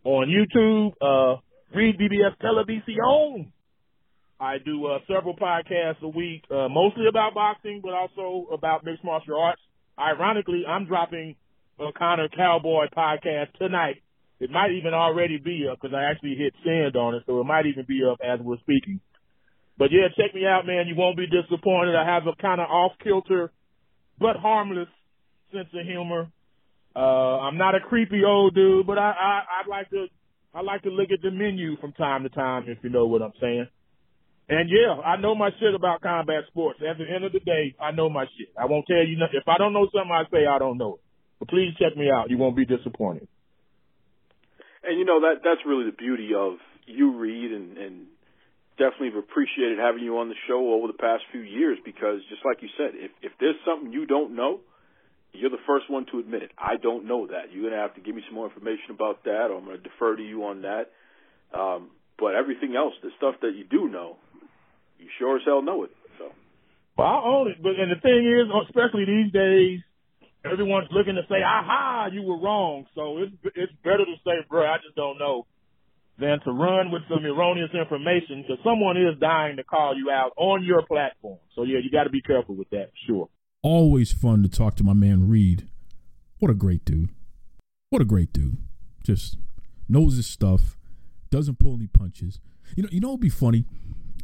[0.04, 0.92] on YouTube.
[1.00, 1.40] Uh,
[1.74, 3.52] Reed BBS Television.
[4.38, 9.04] I do uh, several podcasts a week, uh, mostly about boxing, but also about mixed
[9.04, 9.60] martial arts.
[9.98, 11.36] Ironically, I'm dropping
[11.78, 14.02] a Conor Cowboy podcast tonight
[14.38, 17.44] it might even already be up because I actually hit send on it, so it
[17.44, 19.00] might even be up as we're speaking.
[19.78, 20.86] But yeah, check me out, man.
[20.88, 21.96] You won't be disappointed.
[21.96, 23.50] I have a kind of off kilter,
[24.18, 24.88] but harmless
[25.52, 26.30] sense of humor.
[26.94, 26.98] Uh,
[27.48, 30.06] I'm not a creepy old dude, but I, I, I'd like to,
[30.56, 33.20] I like to look at the menu from time to time, if you know what
[33.20, 33.68] I'm saying.
[34.48, 36.80] And yeah, I know my shit about combat sports.
[36.80, 38.48] At the end of the day, I know my shit.
[38.56, 39.40] I won't tell you nothing.
[39.42, 41.00] If I don't know something, I say I don't know it.
[41.40, 42.30] But please check me out.
[42.30, 43.28] You won't be disappointed
[44.86, 47.94] and you know that that's really the beauty of you, Reed, and, and
[48.78, 52.46] definitely have appreciated having you on the show over the past few years because, just
[52.46, 54.60] like you said, if if there's something you don't know,
[55.38, 56.50] you're the first one to admit it.
[56.58, 57.52] I don't know that.
[57.52, 60.16] You're gonna have to give me some more information about that, or I'm gonna defer
[60.16, 60.90] to you on that.
[61.52, 64.16] Um, but everything else, the stuff that you do know,
[64.98, 65.90] you sure as hell know it.
[66.18, 66.32] So.
[66.96, 69.80] Well, I own it, but and the thing is, especially these days,
[70.44, 74.66] everyone's looking to say, "Aha, you were wrong." So it's it's better to say, "Bro,
[74.66, 75.46] I just don't know,"
[76.18, 80.32] than to run with some erroneous information because someone is dying to call you out
[80.36, 81.38] on your platform.
[81.54, 82.90] So yeah, you got to be careful with that.
[83.06, 83.28] Sure.
[83.66, 85.68] Always fun to talk to my man Reed.
[86.38, 87.10] What a great dude.
[87.90, 88.58] What a great dude.
[89.02, 89.38] Just
[89.88, 90.76] knows his stuff.
[91.30, 92.38] Doesn't pull any punches.
[92.76, 92.88] You know.
[92.92, 93.08] You know.
[93.08, 93.64] It'd be funny.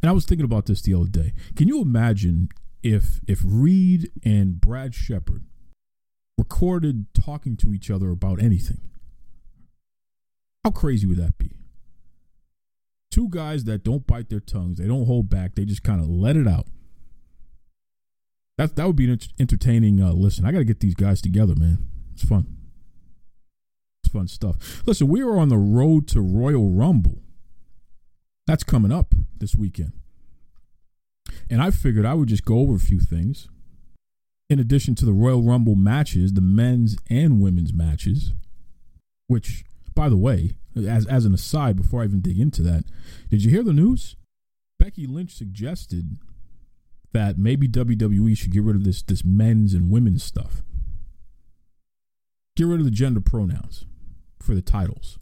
[0.01, 1.33] And I was thinking about this the other day.
[1.57, 2.47] Can you imagine
[2.81, 5.43] if if Reed and Brad Shepard
[6.37, 8.81] recorded talking to each other about anything.
[10.63, 11.51] How crazy would that be?
[13.11, 16.07] Two guys that don't bite their tongues, they don't hold back, they just kind of
[16.07, 16.67] let it out.
[18.57, 20.45] That that would be an entertaining uh, listen.
[20.45, 21.85] I got to get these guys together, man.
[22.13, 22.57] It's fun.
[24.03, 24.83] It's fun stuff.
[24.85, 27.21] Listen, we are on the road to Royal Rumble.
[28.45, 29.93] That's coming up this weekend.
[31.49, 33.47] And I figured I would just go over a few things
[34.49, 38.33] in addition to the Royal Rumble matches, the men's and women's matches,
[39.27, 39.63] which,
[39.95, 42.83] by the way, as as an aside, before I even dig into that,
[43.29, 44.15] did you hear the news?
[44.79, 46.17] Becky Lynch suggested
[47.13, 50.61] that maybe WWE should get rid of this this men's and women's stuff.
[52.55, 53.85] Get rid of the gender pronouns
[54.39, 55.17] for the titles.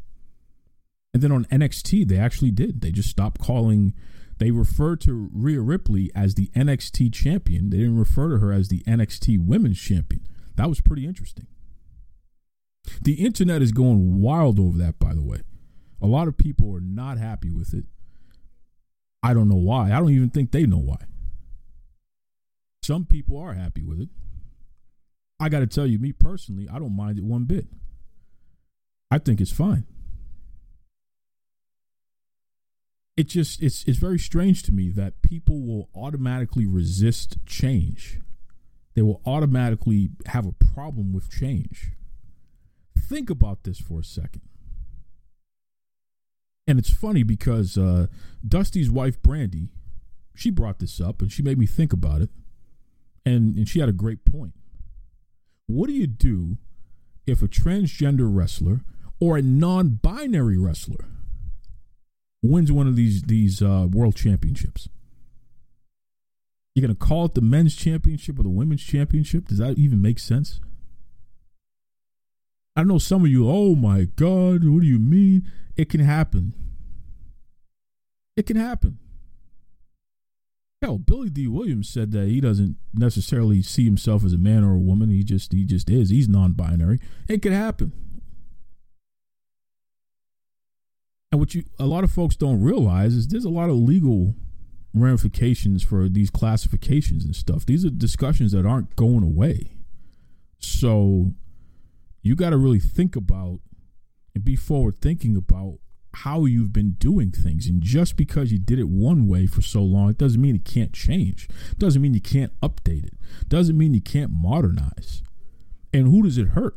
[1.13, 2.81] And then on NXT, they actually did.
[2.81, 3.93] They just stopped calling
[4.41, 7.69] they referred to Rhea Ripley as the NXT champion.
[7.69, 10.25] They didn't refer to her as the NXT women's champion.
[10.55, 11.45] That was pretty interesting.
[13.03, 15.41] The internet is going wild over that, by the way.
[16.01, 17.85] A lot of people are not happy with it.
[19.21, 19.91] I don't know why.
[19.91, 20.97] I don't even think they know why.
[22.83, 24.09] Some people are happy with it.
[25.39, 27.67] I got to tell you, me personally, I don't mind it one bit.
[29.09, 29.85] I think it's fine.
[33.21, 38.19] it just it's it's very strange to me that people will automatically resist change.
[38.95, 41.91] They will automatically have a problem with change.
[42.97, 44.41] Think about this for a second.
[46.67, 48.07] And it's funny because uh,
[48.47, 49.69] Dusty's wife Brandi,
[50.33, 52.29] she brought this up and she made me think about it.
[53.25, 54.53] And and she had a great point.
[55.67, 56.57] What do you do
[57.25, 58.81] if a transgender wrestler
[59.19, 61.05] or a non-binary wrestler
[62.41, 64.89] wins one of these these uh, world championships.
[66.73, 69.47] You're gonna call it the men's championship or the women's championship?
[69.47, 70.59] Does that even make sense?
[72.75, 73.49] I know some of you.
[73.49, 74.63] Oh my God!
[74.63, 75.49] What do you mean?
[75.75, 76.53] It can happen.
[78.35, 78.97] It can happen.
[80.81, 84.73] Hell, Billy Dee Williams said that he doesn't necessarily see himself as a man or
[84.73, 85.09] a woman.
[85.09, 86.09] He just he just is.
[86.09, 86.99] He's non-binary.
[87.27, 87.93] It could happen.
[91.31, 94.35] And what you a lot of folks don't realize is there's a lot of legal
[94.93, 97.63] ramifications for these classifications and stuff.
[97.63, 99.77] These are discussions that aren't going away.
[100.57, 101.33] So
[102.23, 103.59] you got to really think about
[104.33, 105.77] and be forward thinking about
[106.13, 107.67] how you've been doing things.
[107.67, 110.65] And just because you did it one way for so long, it doesn't mean it
[110.65, 111.47] can't change.
[111.77, 113.13] Doesn't mean you can't update it.
[113.47, 115.23] Doesn't mean you can't modernize.
[115.93, 116.75] And who does it hurt?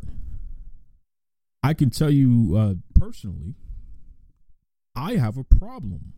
[1.62, 3.54] I can tell you uh, personally,
[4.94, 6.12] I have a problem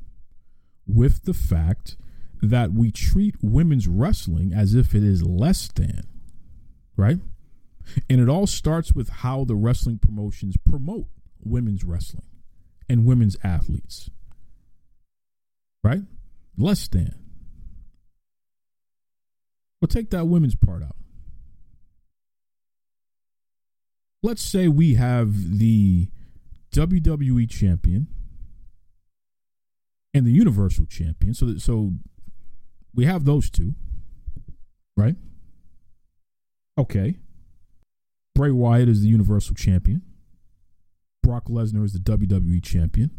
[0.87, 1.97] with the fact
[2.43, 6.07] that we treat women's wrestling as if it is less than,
[6.97, 7.19] right?
[8.11, 11.07] And it all starts with how the wrestling promotions promote
[11.43, 12.27] women's wrestling
[12.89, 14.11] and women's athletes,
[15.83, 16.03] right?
[16.57, 17.15] Less than.
[19.81, 20.97] Well, take that women's part out.
[24.23, 26.09] Let's say we have the
[26.73, 28.09] WWE champion
[30.15, 31.35] and the Universal champion.
[31.35, 31.93] So, that, so
[32.95, 33.75] we have those two,
[34.97, 35.17] right?
[36.79, 37.17] Okay.
[38.35, 40.03] Bray Wyatt is the Universal Champion.
[41.27, 43.11] Brock Lesnar is the WWE Champion.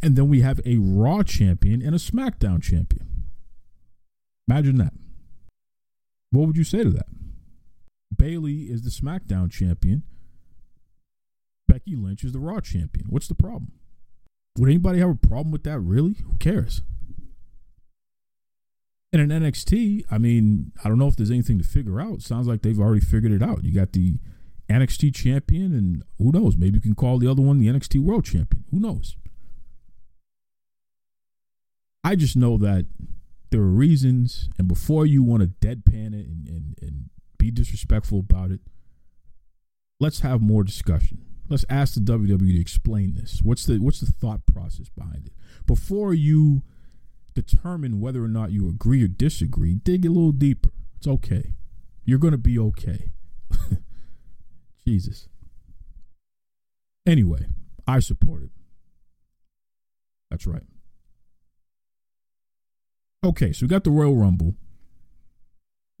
[0.00, 3.24] And then we have a Raw Champion and a SmackDown Champion.
[4.48, 4.92] Imagine that.
[6.30, 7.06] What would you say to that?
[8.16, 10.04] Bayley is the SmackDown Champion.
[11.66, 13.06] Becky Lynch is the Raw Champion.
[13.08, 13.72] What's the problem?
[14.58, 16.14] Would anybody have a problem with that, really?
[16.24, 16.82] Who cares?
[19.12, 22.22] In NXT, I mean, I don't know if there's anything to figure out.
[22.22, 23.64] Sounds like they've already figured it out.
[23.64, 24.18] You got the
[24.72, 26.56] NXT champion, and who knows?
[26.56, 28.64] Maybe you can call the other one the NXT World Champion.
[28.70, 29.16] Who knows?
[32.04, 32.86] I just know that
[33.50, 38.18] there are reasons, and before you want to deadpan it and, and, and be disrespectful
[38.18, 38.60] about it,
[40.00, 41.24] let's have more discussion.
[41.48, 43.40] Let's ask the WWE to explain this.
[43.42, 45.32] What's the what's the thought process behind it?
[45.66, 46.62] Before you
[47.34, 50.70] determine whether or not you agree or disagree, dig a little deeper.
[50.96, 51.54] It's okay.
[52.04, 53.12] You're to be okay.
[54.86, 55.28] Jesus.
[57.06, 57.46] Anyway,
[57.86, 58.50] I support it.
[60.30, 60.62] That's right.
[63.24, 64.54] Okay, so we got the Royal Rumble.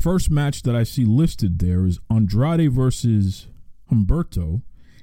[0.00, 3.48] First match that I see listed there is Andrade versus
[3.90, 4.62] Humberto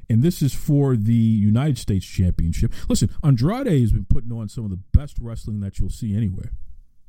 [0.09, 2.73] and this is for the United States Championship.
[2.89, 6.53] Listen, Andrade has been putting on some of the best wrestling that you'll see anywhere.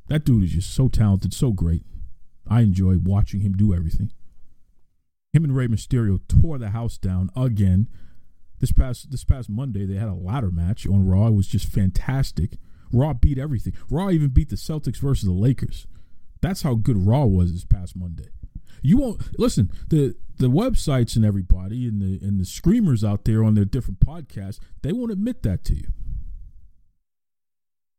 [0.07, 1.83] That dude is just so talented, so great.
[2.47, 4.11] I enjoy watching him do everything.
[5.33, 7.87] Him and Rey Mysterio tore the house down again.
[8.59, 11.27] This past this past Monday, they had a ladder match on Raw.
[11.27, 12.57] It was just fantastic.
[12.91, 13.73] Raw beat everything.
[13.89, 15.87] Raw even beat the Celtics versus the Lakers.
[16.41, 18.29] That's how good Raw was this past Monday.
[18.81, 19.71] You won't listen.
[19.89, 23.99] The the websites and everybody and the and the screamers out there on their different
[23.99, 25.87] podcasts, they won't admit that to you.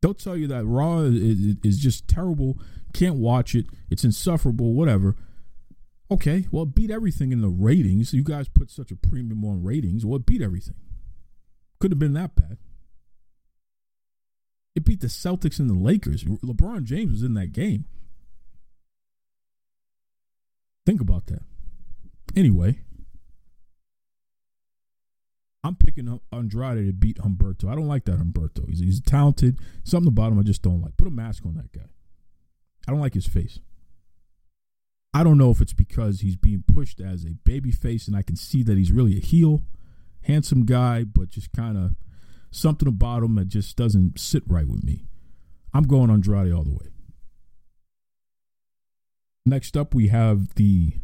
[0.02, 2.58] They'll tell you that Raw is, is just terrible,
[2.92, 5.16] can't watch it, it's insufferable, whatever.
[6.12, 8.12] Okay, well, beat everything in the ratings.
[8.12, 10.04] You guys put such a premium on ratings.
[10.04, 10.74] Well, it beat everything.
[11.80, 12.58] Couldn't have been that bad.
[14.76, 16.24] It beat the Celtics and the Lakers.
[16.24, 17.86] LeBron James was in that game.
[20.84, 21.44] Think about that.
[22.36, 22.80] Anyway,
[25.64, 27.70] I'm picking Andrade to beat Humberto.
[27.70, 28.68] I don't like that Humberto.
[28.68, 29.58] He's, he's talented.
[29.82, 30.98] Something about him I just don't like.
[30.98, 31.88] Put a mask on that guy.
[32.86, 33.60] I don't like his face.
[35.14, 38.22] I don't know if it's because he's being pushed as a baby face and I
[38.22, 39.62] can see that he's really a heel,
[40.22, 41.94] handsome guy, but just kind of
[42.50, 45.04] something about him that just doesn't sit right with me.
[45.74, 46.88] I'm going Andrade all the way.
[49.44, 50.94] Next up, we have the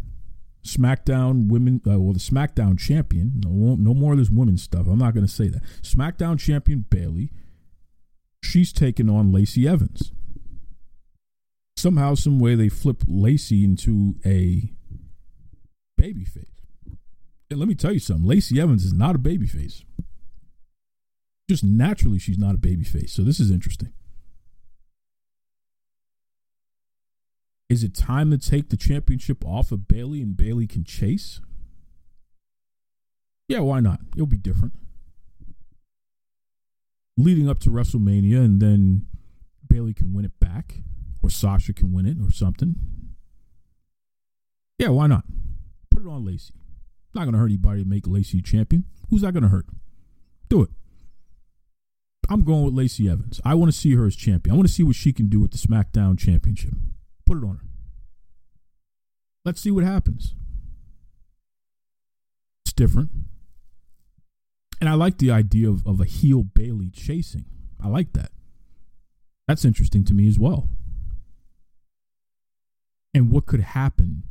[0.65, 3.41] SmackDown women, uh, well, the SmackDown champion.
[3.45, 4.87] No, no more of this women's stuff.
[4.87, 5.63] I'm not going to say that.
[5.83, 7.31] SmackDown champion Bayley.
[8.43, 10.13] She's taking on Lacey Evans.
[11.79, 14.73] Somehow, some way, they flip Lacey into a
[15.97, 16.51] babyface.
[17.49, 18.27] And let me tell you something.
[18.27, 19.85] Lacey Evans is not a babyface.
[21.49, 23.11] Just naturally, she's not a babyface.
[23.11, 23.93] So this is interesting.
[27.71, 31.41] Is it time to take the championship off of Bayley and Bayley can chase?
[33.47, 34.01] Yeah, why not?
[34.17, 34.73] It'll be different.
[37.17, 39.07] Leading up to WrestleMania, and then
[39.69, 40.83] Bayley can win it back,
[41.23, 42.77] or Sasha can win it, or something.
[44.79, 45.25] Yeah, why not?
[45.91, 46.55] Put it on Lacey.
[47.15, 48.85] Not going to hurt anybody to make Lacey champion.
[49.11, 49.67] Who's that going to hurt?
[50.49, 50.71] Do it.
[52.29, 53.41] I'm going with Lacey Evans.
[53.45, 54.53] I want to see her as champion.
[54.53, 56.75] I want to see what she can do with the SmackDown Championship.
[57.25, 57.67] Put it on her.
[59.45, 60.35] Let's see what happens.
[62.65, 63.11] It's different.
[64.81, 67.47] And I like the idea of, of a heel Bayley chasing.
[67.83, 68.31] I like that.
[69.47, 70.69] That's interesting to me as well.
[73.19, 74.23] And what could happen?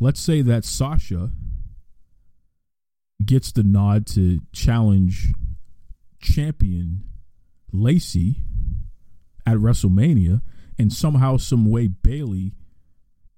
[0.00, 1.30] Let's say that Sasha
[3.24, 5.32] gets the nod to challenge
[6.20, 7.04] champion
[7.72, 8.42] Lacey
[9.46, 10.42] at WrestleMania,
[10.76, 12.54] and somehow, some way, Bayley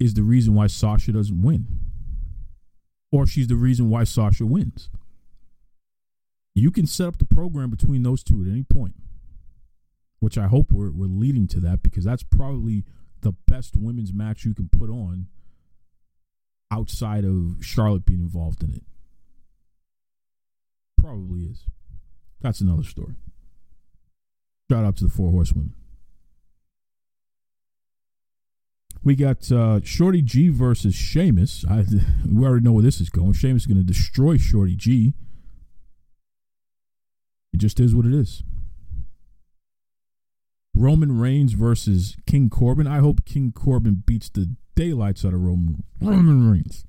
[0.01, 1.67] is the reason why Sasha doesn't win,
[3.13, 4.89] or she's the reason why Sasha wins.
[6.55, 8.95] You can set up the program between those two at any point,
[10.21, 12.87] which I hope we're, we're leading to that because that's probably
[13.25, 15.27] the best women's match you can put on
[16.71, 18.83] outside of Charlotte being involved in it.
[20.97, 21.67] Probably is.
[22.41, 23.15] That's another story.
[24.71, 25.75] Shout out to the Four Horsewomen.
[29.03, 31.65] We got uh, Shorty G versus Sheamus.
[31.69, 31.85] I,
[32.31, 33.33] we already know where this is going.
[33.33, 35.15] Sheamus is going to destroy Shorty G.
[37.53, 38.43] It just is what it is.
[40.75, 42.87] Roman Reigns versus King Corbin.
[42.87, 46.85] I hope King Corbin beats the daylights out of Roman Roman Reigns.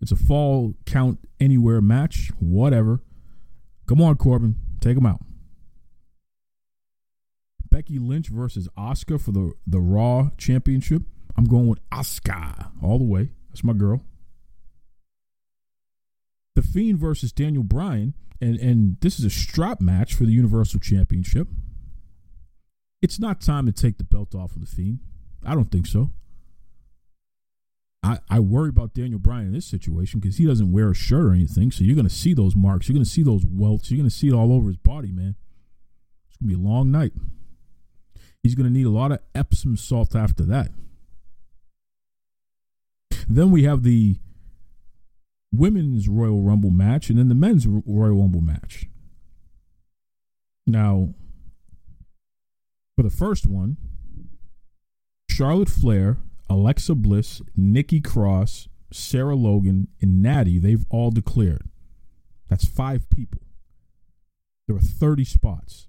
[0.00, 3.02] It's a fall count anywhere match, whatever.
[3.86, 5.20] Come on, Corbin, take him out.
[7.70, 11.02] Becky Lynch versus Asuka for the the Raw Championship.
[11.36, 13.30] I'm going with Asuka all the way.
[13.50, 14.02] That's my girl.
[16.56, 20.80] The Fiend versus Daniel Bryan, and and this is a strap match for the Universal
[20.80, 21.48] Championship.
[23.00, 25.00] It's not time to take the belt off of the Fiend.
[25.44, 26.10] I don't think so.
[28.02, 31.26] I, I worry about Daniel Bryan in this situation because he doesn't wear a shirt
[31.26, 31.70] or anything.
[31.70, 32.88] So you're going to see those marks.
[32.88, 33.90] You're going to see those welts.
[33.90, 35.34] You're going to see it all over his body, man.
[36.28, 37.12] It's going to be a long night.
[38.42, 40.70] He's going to need a lot of Epsom salt after that.
[43.28, 44.16] Then we have the
[45.52, 48.86] women's Royal Rumble match and then the men's Royal Rumble match.
[50.66, 51.14] Now,
[52.98, 53.76] for the first one,
[55.30, 56.16] Charlotte Flair,
[56.50, 61.70] Alexa Bliss, Nikki Cross, Sarah Logan, and Natty, they've all declared.
[62.48, 63.42] That's five people.
[64.66, 65.86] There are 30 spots.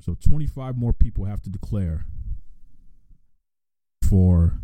[0.00, 2.04] So 25 more people have to declare
[4.02, 4.58] for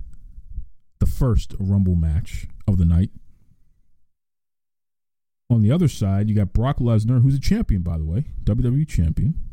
[0.99, 3.11] the first Rumble match of the night.
[5.49, 8.89] On the other side, you got Brock Lesnar, who's a champion, by the way, WWE
[8.89, 9.49] champion.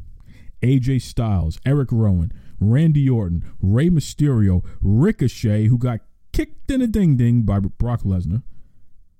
[0.61, 5.99] AJ Styles, Erick Rowan, Randy Orton, Rey Mysterio, Ricochet, who got
[6.33, 8.43] kicked in a ding ding by Brock Lesnar,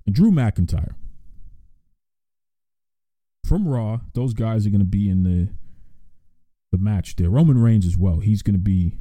[0.06, 0.94] and Drew McIntyre.
[3.44, 5.48] From Raw, those guys are going to be in the
[6.70, 7.30] the match there.
[7.30, 8.20] Roman Reigns as well.
[8.20, 8.98] He's going to be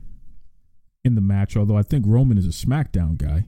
[1.03, 3.45] in the match, although I think Roman is a SmackDown guy.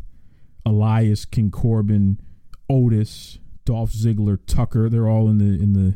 [0.66, 2.20] Elias, King Corbin,
[2.70, 5.96] Otis, Dolph Ziggler, Tucker, they're all in the in the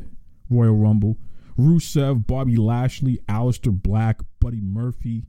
[0.49, 1.17] Royal Rumble.
[1.57, 5.25] Rusev, Bobby Lashley, Aleister Black, Buddy Murphy,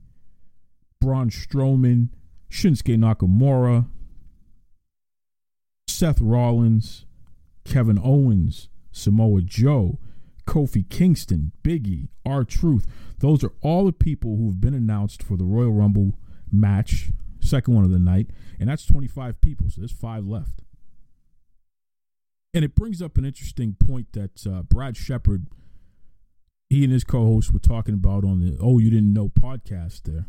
[0.99, 2.09] Braun Strowman,
[2.49, 3.87] Shinsuke Nakamura,
[5.87, 7.05] Seth Rollins,
[7.63, 9.99] Kevin Owens, Samoa Joe,
[10.45, 12.85] Kofi Kingston, Biggie, R Truth.
[13.19, 16.17] Those are all the people who've been announced for the Royal Rumble
[16.51, 18.27] match, second one of the night,
[18.59, 20.61] and that's 25 people, so there's five left.
[22.53, 25.47] And it brings up an interesting point that uh, Brad Shepard,
[26.69, 30.27] he and his co-host were talking about on the Oh You Didn't Know podcast there.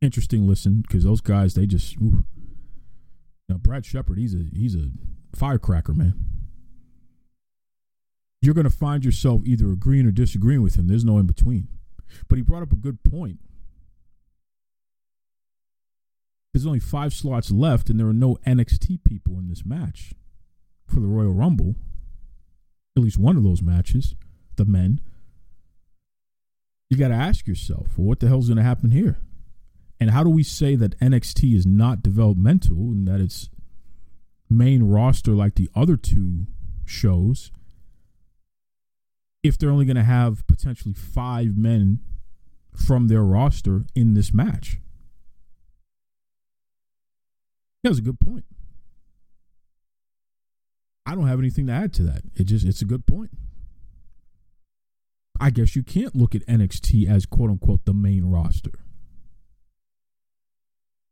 [0.00, 4.90] Interesting listen because those guys they just now Brad Shepard he's a he's a
[5.34, 6.14] firecracker man
[8.40, 10.86] you're going to find yourself either agreeing or disagreeing with him.
[10.86, 11.68] There's no in between.
[12.28, 13.40] But he brought up a good point.
[16.52, 20.14] There's only five slots left, and there are no NXT people in this match
[20.86, 21.74] for the Royal Rumble.
[22.96, 24.14] At least one of those matches,
[24.58, 25.00] the men.
[26.90, 29.18] You got to ask yourself, well, what the hell's going to happen here?
[29.98, 33.48] And how do we say that NXT is not developmental and that it's
[34.50, 36.46] main roster like the other two
[36.84, 37.50] shows?
[39.42, 42.00] if they're only going to have potentially five men
[42.74, 44.78] from their roster in this match.
[47.82, 48.44] That was a good point.
[51.06, 52.22] I don't have anything to add to that.
[52.34, 53.30] It just it's a good point.
[55.40, 58.72] I guess you can't look at NXT as quote unquote the main roster.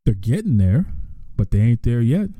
[0.04, 0.86] They're getting there,
[1.36, 2.30] but they ain't there yet.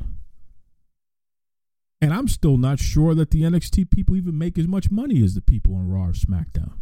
[2.01, 5.35] And I'm still not sure that the NXT people even make as much money as
[5.35, 6.75] the people on Raw or SmackDown.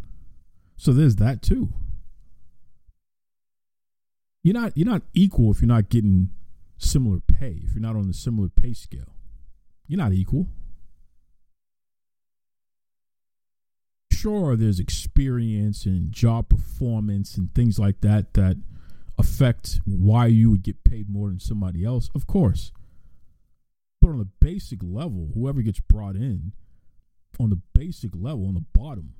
[0.77, 1.73] So there's that too.
[4.43, 6.29] You're not you're not equal if you're not getting
[6.77, 9.15] similar pay, if you're not on the similar pay scale.
[9.87, 10.47] You're not equal.
[14.25, 18.57] Sure, there's experience and job performance and things like that that
[19.19, 22.71] affect why you would get paid more than somebody else, of course.
[24.01, 26.53] But on the basic level, whoever gets brought in,
[27.39, 29.13] on the basic level, on the bottom,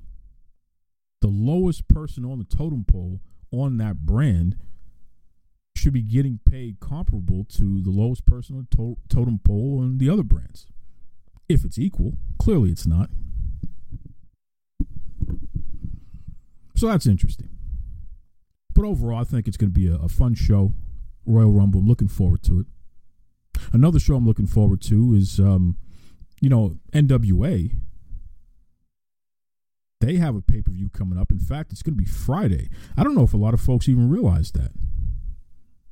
[1.20, 3.20] the lowest person on the totem pole
[3.52, 4.56] on that brand
[5.76, 9.98] should be getting paid comparable to the lowest person on the to- totem pole on
[9.98, 10.66] the other brands.
[11.48, 13.08] If it's equal, clearly it's not.
[16.76, 17.48] So that's interesting.
[18.74, 20.74] But overall, I think it's going to be a, a fun show.
[21.24, 21.80] Royal Rumble.
[21.80, 22.66] I'm looking forward to it.
[23.72, 25.76] Another show I'm looking forward to is, um,
[26.40, 27.72] you know, NWA.
[30.02, 31.32] They have a pay per view coming up.
[31.32, 32.68] In fact, it's going to be Friday.
[32.96, 34.72] I don't know if a lot of folks even realize that.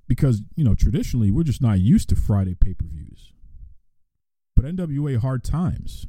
[0.07, 3.33] Because, you know, traditionally, we're just not used to Friday pay per views.
[4.55, 6.07] But NWA Hard Times.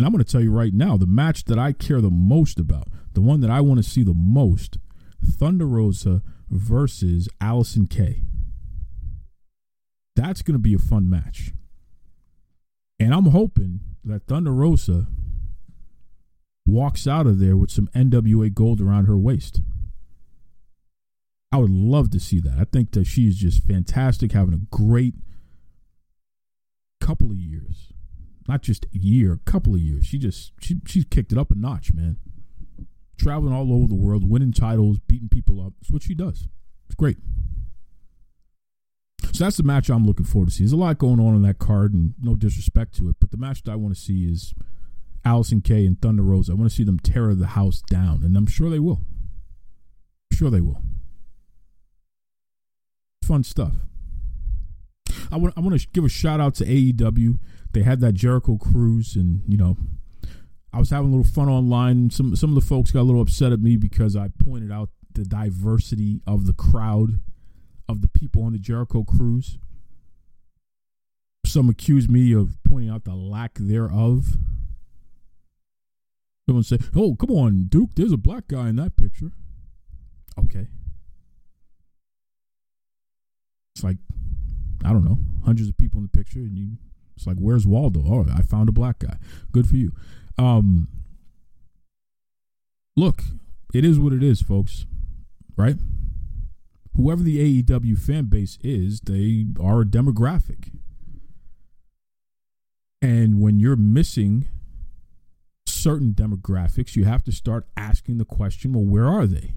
[0.00, 2.58] And I'm going to tell you right now the match that I care the most
[2.58, 4.78] about, the one that I want to see the most,
[5.22, 8.22] Thunder Rosa versus Allysin Kay.
[10.16, 11.52] That's going to be a fun match.
[12.98, 15.06] And I'm hoping that Thunder Rosa
[16.64, 19.60] walks out of there with some NWA gold around her waist.
[21.52, 22.56] I would love to see that.
[22.58, 25.16] I think that she is just fantastic, having a great
[27.02, 27.89] couple of years.
[28.50, 30.04] Not just a year, a couple of years.
[30.04, 32.16] She just she she's kicked it up a notch, man.
[33.16, 35.74] Traveling all over the world, winning titles, beating people up.
[35.80, 36.48] That's what she does.
[36.86, 37.18] It's great.
[39.32, 40.64] So that's the match I'm looking forward to see.
[40.64, 43.36] There's a lot going on in that card, and no disrespect to it, but the
[43.36, 44.52] match that I want to see is
[45.24, 46.50] Allysin Kay and Thunder Rosa.
[46.50, 49.02] I want to see them tear the house down, and I'm sure they will.
[50.32, 50.82] I'm sure they will.
[53.22, 53.74] Fun stuff.
[55.30, 57.38] I want I want to give a shout out to AEW.
[57.72, 59.76] They had that Jericho cruise, and you know,
[60.72, 62.10] I was having a little fun online.
[62.10, 64.90] Some some of the folks got a little upset at me because I pointed out
[65.12, 67.20] the diversity of the crowd
[67.88, 69.58] of the people on the Jericho cruise.
[71.46, 74.36] Some accused me of pointing out the lack thereof.
[76.48, 77.90] Someone said, "Oh, come on, Duke.
[77.94, 79.32] There's a black guy in that picture."
[80.38, 80.68] Okay.
[83.74, 83.98] It's like
[84.84, 86.76] I don't know, hundreds of people in the picture, and you.
[87.20, 88.02] It's like, where's Waldo?
[88.06, 89.16] Oh, I found a black guy.
[89.52, 89.92] Good for you.
[90.38, 90.88] Um,
[92.96, 93.22] look,
[93.74, 94.86] it is what it is, folks.
[95.54, 95.76] Right?
[96.96, 100.70] Whoever the AEW fan base is, they are a demographic.
[103.02, 104.48] And when you're missing
[105.66, 109.52] certain demographics, you have to start asking the question well, where are they?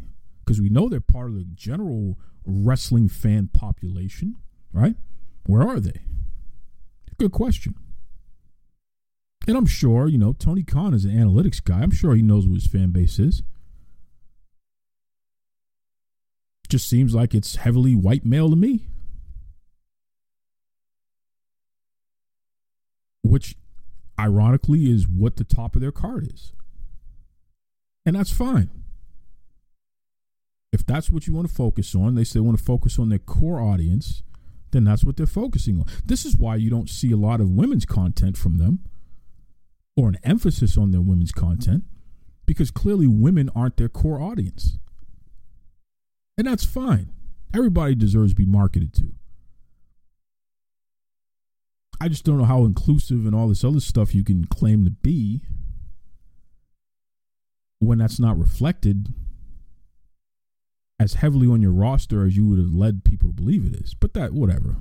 [0.45, 4.35] Because we know they're part of the general wrestling fan population,
[4.73, 4.95] right?
[5.45, 6.01] Where are they?
[7.17, 7.75] Good question.
[9.47, 11.81] And I'm sure, you know, Tony Khan is an analytics guy.
[11.81, 13.43] I'm sure he knows what his fan base is.
[16.69, 18.87] Just seems like it's heavily white male to me.
[23.21, 23.55] Which,
[24.17, 26.53] ironically, is what the top of their card is.
[28.05, 28.69] And that's fine.
[30.71, 33.09] If that's what you want to focus on, they say they want to focus on
[33.09, 34.23] their core audience
[34.73, 35.85] then that's what they're focusing on.
[36.05, 38.79] This is why you don't see a lot of women's content from them
[39.95, 41.83] or an emphasis on their women's content
[42.45, 44.77] because clearly women aren't their core audience.
[46.37, 47.11] And that's fine.
[47.55, 49.13] Everybody deserves to be marketed to.
[52.01, 54.91] I just don't know how inclusive and all this other stuff you can claim to
[54.91, 55.41] be
[57.79, 59.13] when that's not reflected
[60.99, 63.93] as heavily on your roster as you would have led people to believe it is.
[63.93, 64.77] But that, whatever.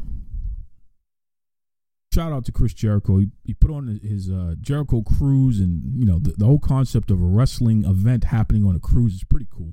[2.13, 3.19] Shout out to Chris Jericho.
[3.19, 7.11] He, he put on his uh, Jericho cruise, and you know the, the whole concept
[7.11, 9.73] of a wrestling event happening on a cruise is pretty cool.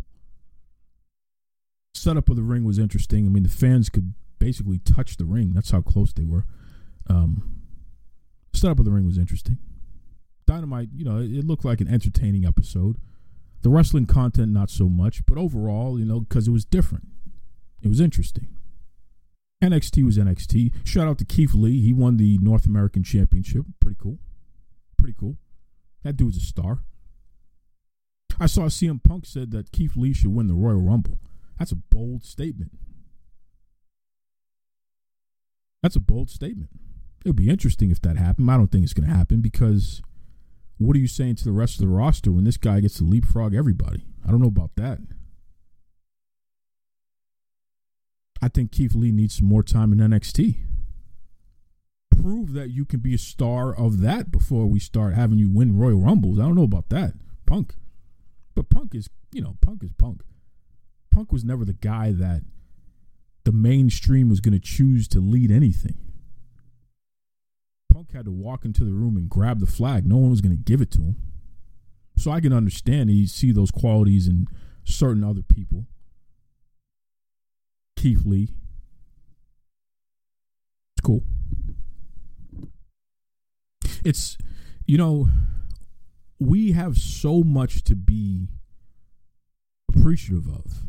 [1.94, 3.26] Setup of the ring was interesting.
[3.26, 5.52] I mean, the fans could basically touch the ring.
[5.54, 6.46] That's how close they were.
[7.10, 7.60] Um,
[8.54, 9.58] setup of the ring was interesting.
[10.48, 12.96] Dynamite, you know, it, it looked like an entertaining episode.
[13.62, 17.07] The wrestling content, not so much, but overall, you know, because it was different.
[17.82, 18.47] It was interesting.
[19.64, 20.88] NXT was NXT.
[20.88, 21.82] Shout out to Keith Lee.
[21.82, 23.66] He won the North American Championship.
[23.82, 24.20] Pretty cool.
[24.97, 25.38] Pretty cool.
[26.03, 26.84] That dude's a star.
[28.39, 31.20] I saw CM Punk said that Keith Lee should win the Royal Rumble.
[31.57, 32.72] That's a bold statement.
[35.84, 36.70] That's a bold statement.
[37.26, 38.49] It would be interesting if that happened.
[38.49, 40.01] I don't think it's going to happen because
[40.80, 43.04] what are you saying to the rest of the roster when this guy gets to
[43.04, 44.06] leapfrog everybody?
[44.26, 45.00] I don't know about that.
[48.42, 50.56] I think Keith Lee needs some more time in NXT.
[52.10, 55.78] Prove that you can be a star of that before we start having you win
[55.78, 56.40] Royal Rumbles.
[56.40, 57.14] I don't know about that.
[57.46, 57.76] Punk.
[58.56, 60.22] But Punk is, you know, Punk is Punk.
[61.12, 62.44] Punk was never the guy that
[63.44, 65.98] the mainstream was going to choose to lead anything.
[68.00, 70.06] Punk had to walk into the room and grab the flag.
[70.06, 71.18] No one was going to give it to him.
[72.16, 74.47] So I can understand you see those qualities in
[74.86, 75.86] certain other people.
[77.97, 78.54] Keith Lee.
[80.93, 81.24] It's cool.
[84.06, 84.38] It's
[84.86, 85.28] you know,
[86.39, 88.47] we have so much to be
[89.89, 90.86] appreciative of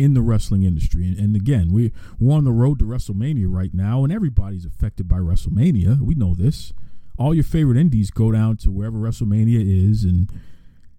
[0.00, 1.06] in the wrestling industry.
[1.06, 5.06] And, and again, we, we're on the road to WrestleMania right now, and everybody's affected
[5.06, 6.00] by WrestleMania.
[6.00, 6.72] We know this.
[7.18, 10.32] All your favorite indies go down to wherever WrestleMania is, and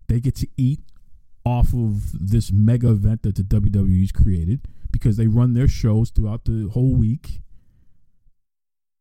[0.08, 0.82] they get to eat
[1.44, 6.46] off of this mega event that the WWE's created because they run their shows throughout
[6.46, 7.42] the whole week.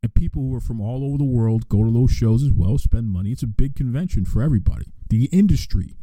[0.02, 2.78] And people who are from all over the world go to those shows as well,
[2.78, 3.32] spend money.
[3.32, 4.86] It's a big convention for everybody.
[5.10, 5.94] The industry.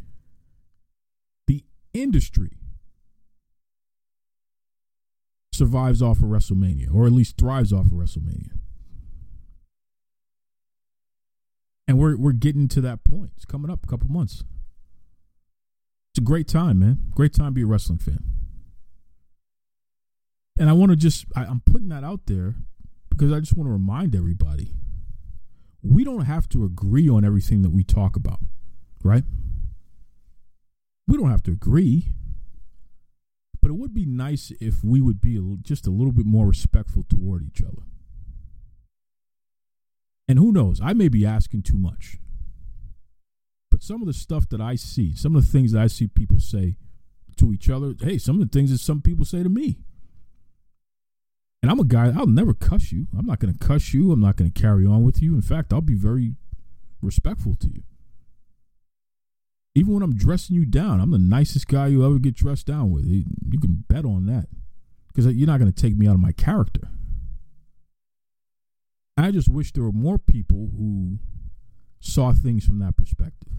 [1.48, 1.64] The
[1.96, 2.52] industry
[5.58, 8.52] survives off of WrestleMania, or at least thrives off of WrestleMania.
[11.88, 13.32] And we're we're getting to that point.
[13.36, 14.44] It's coming up a couple months.
[16.12, 16.98] It's a great time, man.
[17.16, 18.24] Great time to be a wrestling fan.
[20.60, 22.56] And I want to just I, I'm putting that out there
[23.10, 24.74] because I just want to remind everybody
[25.82, 28.40] we don't have to agree on everything that we talk about,
[29.04, 29.24] right?
[31.08, 32.10] We don't have to agree.
[33.68, 37.04] But it would be nice if we would be just a little bit more respectful
[37.04, 37.82] toward each other.
[40.26, 42.16] And who knows, I may be asking too much.
[43.70, 46.08] But some of the stuff that I see, some of the things that I see
[46.08, 46.78] people say
[47.36, 49.80] to each other, hey, some of the things that some people say to me.
[51.62, 53.08] And I'm a guy, I'll never cuss you.
[53.20, 54.14] I'm not going to cuss you.
[54.14, 55.36] I'm not going to carry on with you.
[55.36, 56.36] In fact, I'll be very
[57.02, 57.84] respectful to you.
[59.78, 62.90] Even when I'm dressing you down, I'm the nicest guy you ever get dressed down
[62.90, 63.06] with.
[63.06, 64.48] You can bet on that.
[65.08, 66.90] Because you're not going to take me out of my character.
[69.16, 71.20] I just wish there were more people who
[72.00, 73.54] saw things from that perspective.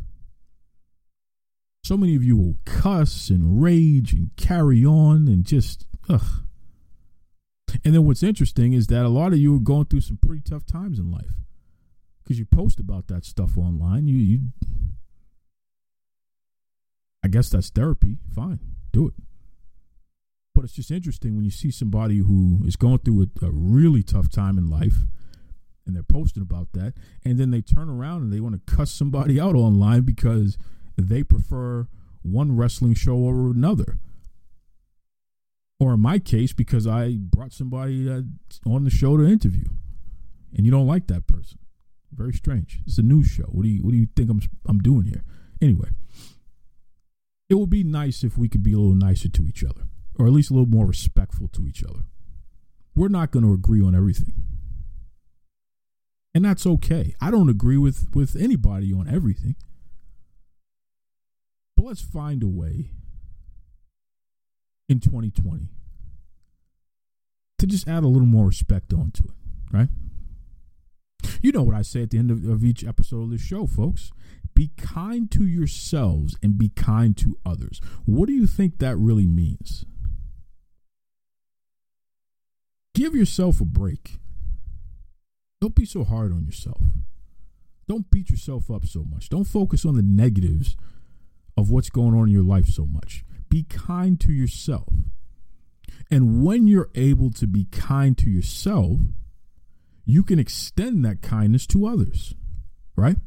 [1.85, 6.43] So many of you will cuss and rage and carry on and just, ugh.
[7.85, 10.43] And then what's interesting is that a lot of you are going through some pretty
[10.43, 11.31] tough times in life
[12.25, 14.09] because you post about that stuff online.
[14.09, 14.41] You, you
[17.23, 18.19] I guess that's therapy.
[18.35, 18.61] Fine,
[18.93, 19.15] do it.
[20.55, 24.03] But it's just interesting when you see somebody who is going through a, a really
[24.03, 25.05] tough time in life
[25.89, 26.93] and they're posting about that,
[27.25, 30.59] and then they turn around and they want to cuss somebody out online because
[30.97, 31.89] they prefer
[32.23, 33.99] one wrestling show over another.
[35.81, 38.09] Or in my case, because I brought somebody
[38.67, 39.69] on the show to interview,
[40.55, 41.59] and you don't like that person.
[42.13, 42.81] Very strange.
[42.87, 43.45] It's a news show.
[43.45, 45.25] What do you What do you think I'm I'm doing here?
[45.63, 45.91] Anyway,
[47.49, 49.83] it would be nice if we could be a little nicer to each other,
[50.19, 52.01] or at least a little more respectful to each other.
[52.95, 54.35] We're not going to agree on everything.
[56.35, 57.15] And that's okay.
[57.21, 59.57] I don't agree with, with anybody on everything.
[61.77, 62.91] But let's find a way
[64.89, 65.69] in 2020
[67.59, 69.35] to just add a little more respect onto it,
[69.73, 69.89] right?
[71.43, 73.67] You know what I say at the end of, of each episode of this show,
[73.67, 74.11] folks.
[74.59, 77.81] Be kind to yourselves and be kind to others.
[78.07, 79.85] What do you think that really means?
[82.93, 84.19] Give yourself a break.
[85.61, 86.83] Don't be so hard on yourself.
[87.87, 89.29] Don't beat yourself up so much.
[89.29, 90.77] Don't focus on the negatives
[91.57, 93.25] of what's going on in your life so much.
[93.49, 94.93] Be kind to yourself.
[96.11, 98.99] And when you're able to be kind to yourself,
[100.05, 102.35] you can extend that kindness to others,
[102.97, 103.19] right?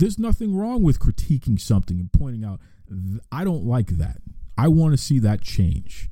[0.00, 2.58] There's nothing wrong with critiquing something and pointing out,
[3.30, 4.16] I don't like that.
[4.56, 6.08] I want to see that change.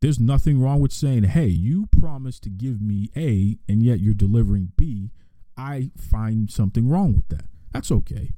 [0.00, 4.14] There's nothing wrong with saying, hey, you promised to give me A and yet you're
[4.14, 5.10] delivering B.
[5.54, 7.44] I find something wrong with that.
[7.74, 8.32] That's okay.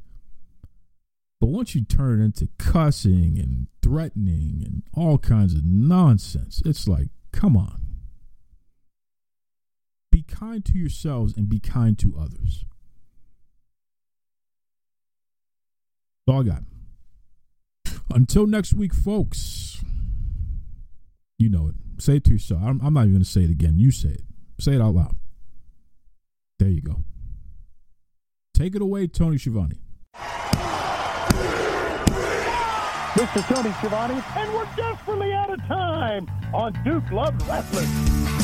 [1.40, 6.88] But once you turn it into cussing and threatening and all kinds of nonsense, it's
[6.88, 7.80] like, come on.
[10.10, 12.64] Be kind to yourselves and be kind to others.
[16.26, 16.62] All I got.
[18.10, 19.82] Until next week, folks.
[21.38, 21.74] You know it.
[22.02, 22.60] Say it to yourself.
[22.64, 23.78] I'm, I'm not even going to say it again.
[23.78, 24.22] You say it.
[24.60, 25.16] Say it out loud.
[26.58, 27.02] There you go.
[28.54, 29.80] Take it away, Tony Schiavone.
[33.14, 33.54] Mr.
[33.54, 38.43] Tony Schiavone, and we're desperately out of time on Duke Love Wrestling.